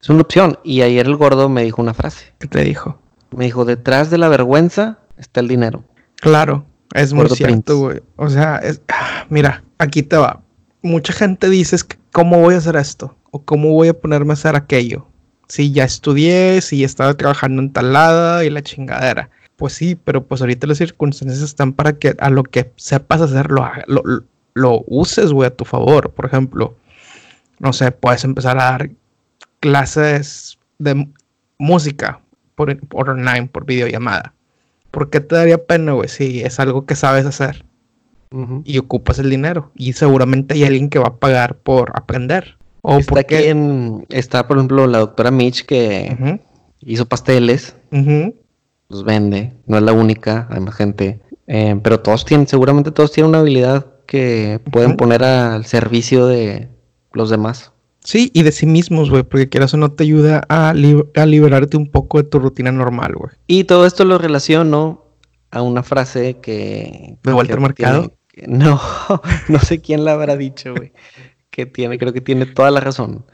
[0.00, 0.58] es una opción.
[0.64, 2.32] Y ayer el gordo me dijo una frase.
[2.38, 2.98] ¿Qué te dijo?
[3.30, 5.84] Me dijo, detrás de la vergüenza está el dinero.
[6.16, 8.00] Claro, es muy cierto, güey.
[8.16, 8.82] O sea, es,
[9.28, 10.42] mira, aquí te va.
[10.82, 11.76] Mucha gente dice,
[12.12, 13.16] ¿cómo voy a hacer esto?
[13.30, 15.06] O ¿cómo voy a ponerme a hacer aquello?
[15.52, 19.28] Si ya estudié, si estaba trabajando en talada y la chingadera
[19.62, 23.64] pues sí, pero pues ahorita las circunstancias están para que a lo que sepas hacerlo,
[23.86, 24.02] lo,
[24.54, 26.10] lo, uses, güey, a tu favor.
[26.10, 26.74] Por ejemplo,
[27.60, 28.90] no sé, puedes empezar a dar
[29.60, 31.06] clases de
[31.58, 32.20] música
[32.56, 34.34] por, por online, por videollamada.
[34.90, 37.64] ¿Por qué te daría pena, güey, si es algo que sabes hacer?
[38.64, 39.70] Y ocupas el dinero.
[39.76, 42.56] Y seguramente hay alguien que va a pagar por aprender.
[42.82, 44.04] O está porque...
[44.10, 46.40] está, por ejemplo, la doctora Mitch que
[46.80, 52.46] hizo pasteles los vende, no es la única, hay más gente, eh, pero todos tienen,
[52.46, 56.68] seguramente todos tienen una habilidad que pueden poner al servicio de
[57.12, 57.72] los demás.
[58.04, 61.90] Sí, y de sí mismos, güey, porque quieras o no te ayuda a, liberarte un
[61.90, 63.32] poco de tu rutina normal, güey.
[63.46, 65.04] Y todo esto lo relaciono
[65.50, 67.16] a una frase que...
[67.22, 68.12] ¿De Walter Mercado?
[68.46, 68.80] no,
[69.48, 70.92] no sé quién la habrá dicho, güey.
[71.52, 73.24] Que tiene, creo que tiene toda la razón.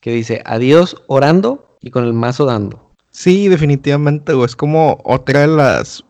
[0.00, 2.90] Que dice, adiós orando y con el mazo dando.
[3.10, 4.46] Sí, definitivamente, güey.
[4.46, 6.04] Es como otra de las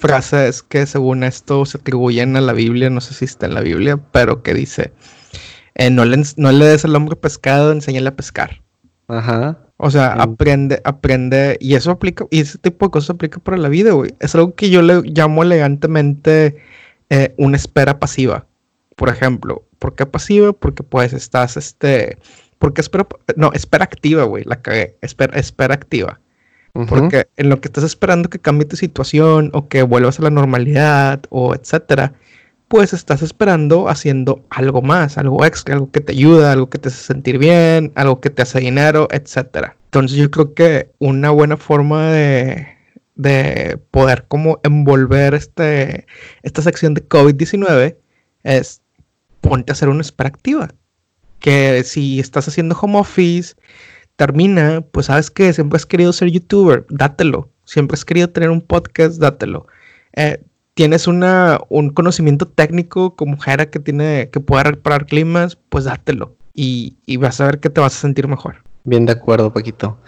[0.00, 3.60] frases que según esto se atribuyen a la Biblia, no sé si está en la
[3.60, 4.92] Biblia, pero que dice,
[5.74, 8.60] eh, no, le, no le des al hombre pescado, enséñale a pescar.
[9.06, 9.58] Ajá.
[9.76, 13.68] O sea, aprende, aprende, y eso aplica, y ese tipo de cosas aplica para la
[13.68, 14.14] vida, güey.
[14.20, 16.56] Es algo que yo le llamo elegantemente
[17.10, 18.46] eh, una espera pasiva.
[18.96, 20.52] Por ejemplo, ¿por qué pasiva?
[20.52, 22.18] Porque pues estás, este,
[22.58, 26.20] porque espera, no, espera activa, güey, la cagué, espera, espera activa
[26.88, 30.30] Porque en lo que estás esperando que cambie tu situación o que vuelvas a la
[30.30, 32.14] normalidad o etcétera,
[32.68, 36.88] pues estás esperando haciendo algo más, algo extra, algo que te ayuda, algo que te
[36.88, 39.76] hace sentir bien, algo que te hace dinero, etcétera.
[39.86, 42.66] Entonces yo creo que una buena forma de,
[43.14, 46.06] de poder como envolver este,
[46.42, 47.96] esta sección de COVID-19
[48.44, 48.81] es
[49.42, 50.70] ponte a hacer una espera activa.
[51.38, 53.54] Que si estás haciendo home office,
[54.16, 57.50] termina, pues sabes que siempre has querido ser youtuber, dátelo.
[57.64, 59.66] Siempre has querido tener un podcast, dátelo.
[60.14, 60.42] Eh,
[60.74, 66.34] tienes una, un conocimiento técnico como Jera que tiene que puede reparar climas, pues dátelo.
[66.54, 68.56] Y, y, vas a ver que te vas a sentir mejor.
[68.84, 69.98] Bien de acuerdo, Paquito.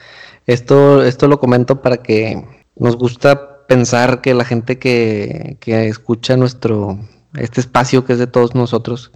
[0.47, 2.45] Esto, esto lo comento para que
[2.77, 6.99] nos gusta pensar que la gente que, que escucha nuestro,
[7.35, 9.11] este espacio que es de todos nosotros,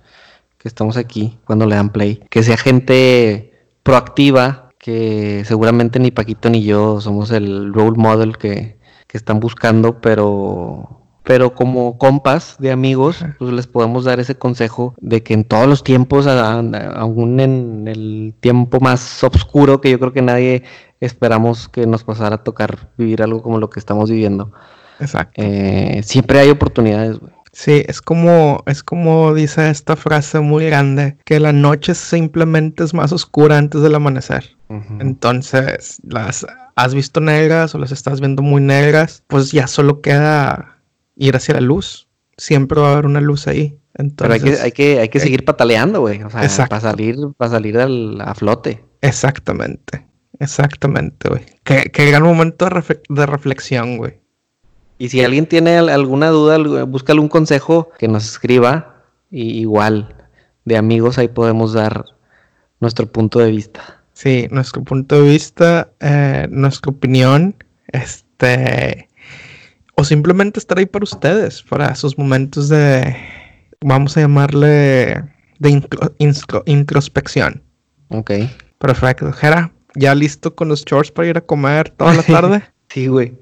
[0.59, 3.53] que estamos aquí cuando le dan play, que sea gente
[3.83, 10.01] proactiva, que seguramente ni Paquito ni yo somos el role model que, que están buscando,
[10.01, 10.99] pero
[11.29, 15.67] pero como compas de amigos, pues les podemos dar ese consejo de que en todos
[15.67, 20.63] los tiempos, aún en el tiempo más oscuro, que yo creo que nadie
[21.01, 24.53] esperamos que nos pasara a tocar vivir algo como lo que estamos viviendo.
[25.01, 25.43] Exacto.
[25.45, 27.33] Eh, siempre hay oportunidades, güey.
[27.59, 32.95] Sí, es como, es como dice esta frase muy grande, que la noche simplemente es
[32.95, 34.57] más oscura antes del amanecer.
[35.01, 36.47] Entonces, las
[36.77, 40.79] has visto negras o las estás viendo muy negras, pues ya solo queda
[41.17, 42.07] ir hacia la luz.
[42.37, 43.77] Siempre va a haber una luz ahí.
[44.17, 46.23] Pero hay que, hay que, hay que seguir pataleando, güey.
[46.23, 48.85] O sea, para salir, para salir a flote.
[49.01, 50.07] Exactamente.
[50.39, 51.45] Exactamente, güey.
[51.65, 52.69] Qué, gran momento
[53.09, 54.21] de, reflexión, güey.
[54.99, 59.05] Y si alguien tiene alguna duda, búscale un consejo que nos escriba.
[59.31, 60.15] Y igual,
[60.65, 62.05] de amigos, ahí podemos dar
[62.81, 64.03] nuestro punto de vista.
[64.13, 67.55] Sí, nuestro punto de vista, eh, nuestra opinión.
[67.87, 69.09] Este
[69.99, 73.17] o simplemente estar ahí para ustedes, para sus momentos de,
[73.81, 75.25] vamos a llamarle,
[75.59, 75.83] de
[76.67, 77.65] introspección.
[78.07, 78.31] Ok.
[78.79, 79.33] Perfecto.
[79.33, 82.63] Jera, ¿ya listo con los chores para ir a comer toda la tarde?
[82.89, 83.37] sí, güey.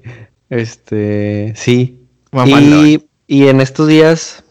[0.49, 2.07] Este, sí.
[2.45, 4.43] Y, y, en estos días,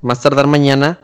[0.00, 1.00] más tardar mañana,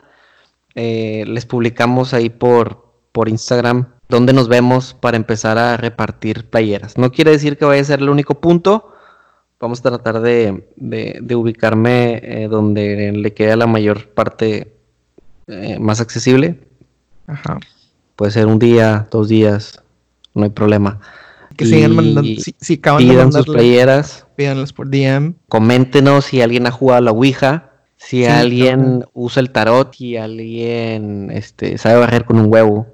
[0.74, 6.98] eh, les publicamos ahí por, por Instagram donde nos vemos para empezar a repartir playeras.
[6.98, 8.92] No quiere decir que vaya a ser el único punto,
[9.58, 10.64] vamos a tratar de,
[11.34, 14.76] ubicarme eh, donde le queda la mayor parte
[15.46, 16.60] eh, más accesible.
[17.26, 17.58] Ajá.
[18.16, 19.82] Puede ser un día, dos días,
[20.34, 21.00] no hay problema.
[21.56, 24.26] Que sigan mandando, si, si pidan sus playeras.
[24.36, 25.34] Pídanlas por DM.
[25.48, 31.30] Coméntenos si alguien ha jugado a la Ouija, si alguien usa el tarot y alguien
[31.30, 32.86] este, sabe barrer con un huevo.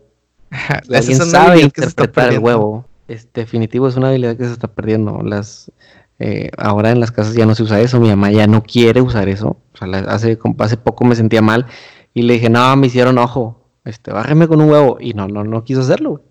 [0.87, 2.87] Si alguien sabe interpretar el huevo.
[3.07, 5.23] Es definitivo es una habilidad que se está perdiendo.
[5.23, 5.73] Las
[6.19, 9.01] eh, ahora en las casas ya no se usa eso, mi mamá ya no quiere
[9.01, 9.57] usar eso.
[9.73, 11.67] O sea, hace, hace poco me sentía mal
[12.13, 14.99] y le dije, no, me hicieron ojo, este, bájeme con un huevo.
[15.01, 16.23] Y no, no, no quiso hacerlo,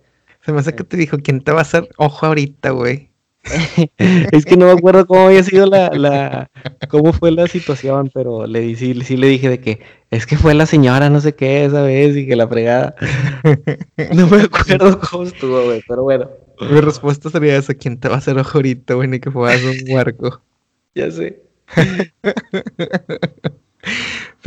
[0.48, 3.10] Se me hace que te dijo, ¿quién te va a hacer ojo ahorita, güey?
[3.98, 6.50] es que no me acuerdo cómo había sido la, la,
[6.88, 10.54] cómo fue la situación, pero le sí, sí le dije de que es que fue
[10.54, 12.96] la señora no sé qué esa vez y que la fregada.
[14.16, 16.30] no me acuerdo cómo estuvo, güey, pero bueno.
[16.62, 19.10] Mi respuesta sería esa, ¿quién te va a hacer ojo ahorita, güey?
[19.10, 20.42] Ni que fueras un huarco.
[20.96, 21.42] ya sé.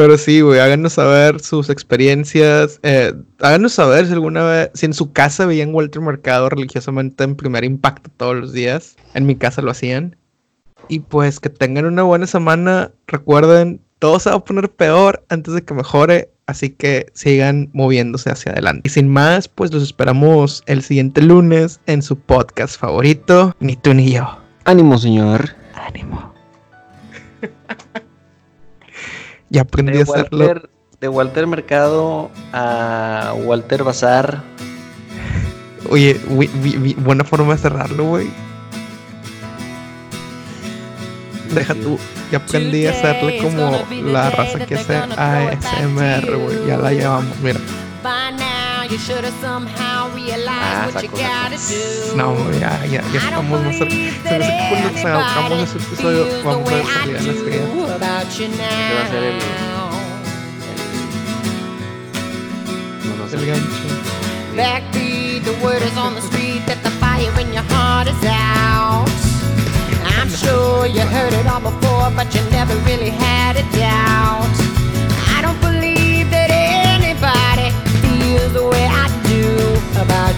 [0.01, 2.81] Pero sí, güey, háganos saber sus experiencias.
[2.83, 7.37] Eh, háganos saber si alguna vez, si en su casa veían Walter Mercado religiosamente en
[7.37, 8.97] primer impacto todos los días.
[9.13, 10.17] En mi casa lo hacían.
[10.89, 12.93] Y pues que tengan una buena semana.
[13.09, 16.31] Recuerden, todo se va a poner peor antes de que mejore.
[16.47, 18.81] Así que sigan moviéndose hacia adelante.
[18.87, 23.93] Y sin más, pues los esperamos el siguiente lunes en su podcast favorito, Ni tú
[23.93, 24.39] ni yo.
[24.65, 25.51] Ánimo, señor.
[25.75, 26.33] Ánimo.
[29.55, 30.63] ya aprendí a hacerlo.
[31.01, 34.43] de Walter Mercado a Walter Bazar.
[35.89, 36.21] Oye,
[36.99, 38.31] buena forma de cerrarlo, güey.
[41.53, 41.99] Deja tú.
[42.31, 46.67] Ya aprendí a hacerle como la raza que hace ASMR, güey.
[46.67, 47.59] Ya la llevamos, mira.
[50.59, 50.89] Ah,
[52.17, 53.95] no, ya, ya, ya estamos más cerca.
[53.95, 57.71] Se me hace que cuando sacamos ese episodio vamos a ver salir en las criadas.
[58.59, 59.39] ¿Qué va a ser el,
[63.13, 63.89] el, el gancho?
[64.57, 69.09] Backbeat, the word is on the street that the fire in your heart is out.
[70.19, 73.63] I'm sure you heard it all before, but you never really had a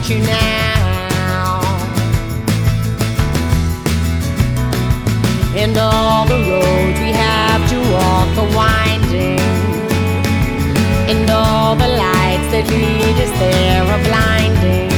[0.09, 1.61] you now.
[5.55, 9.39] And all the roads we have to walk are winding,
[11.11, 14.89] and all the lights that lead us there are blinding.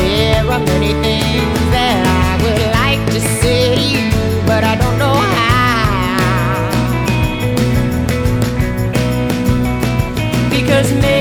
[0.00, 4.10] There are many things that I would like to say, to you,
[4.46, 5.44] but I don't know how.
[10.50, 11.13] because maybe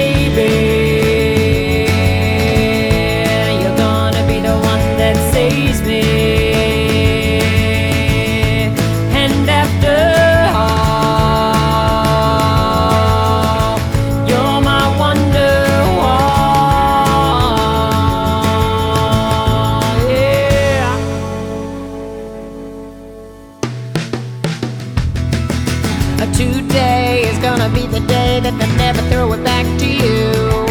[26.34, 30.66] Today is gonna be the day that they never throw it back to you.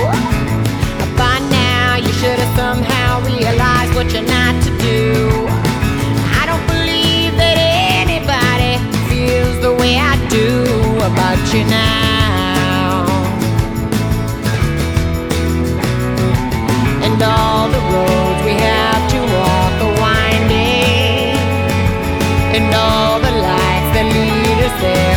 [1.15, 5.47] By now, you should have somehow realized what you're not to do.
[6.35, 7.57] I don't believe that
[8.03, 8.75] anybody
[9.07, 10.67] feels the way I do
[10.99, 13.07] about you now.
[17.07, 21.39] And all the roads we have to walk are winding.
[22.51, 25.13] And all the lights that lead us there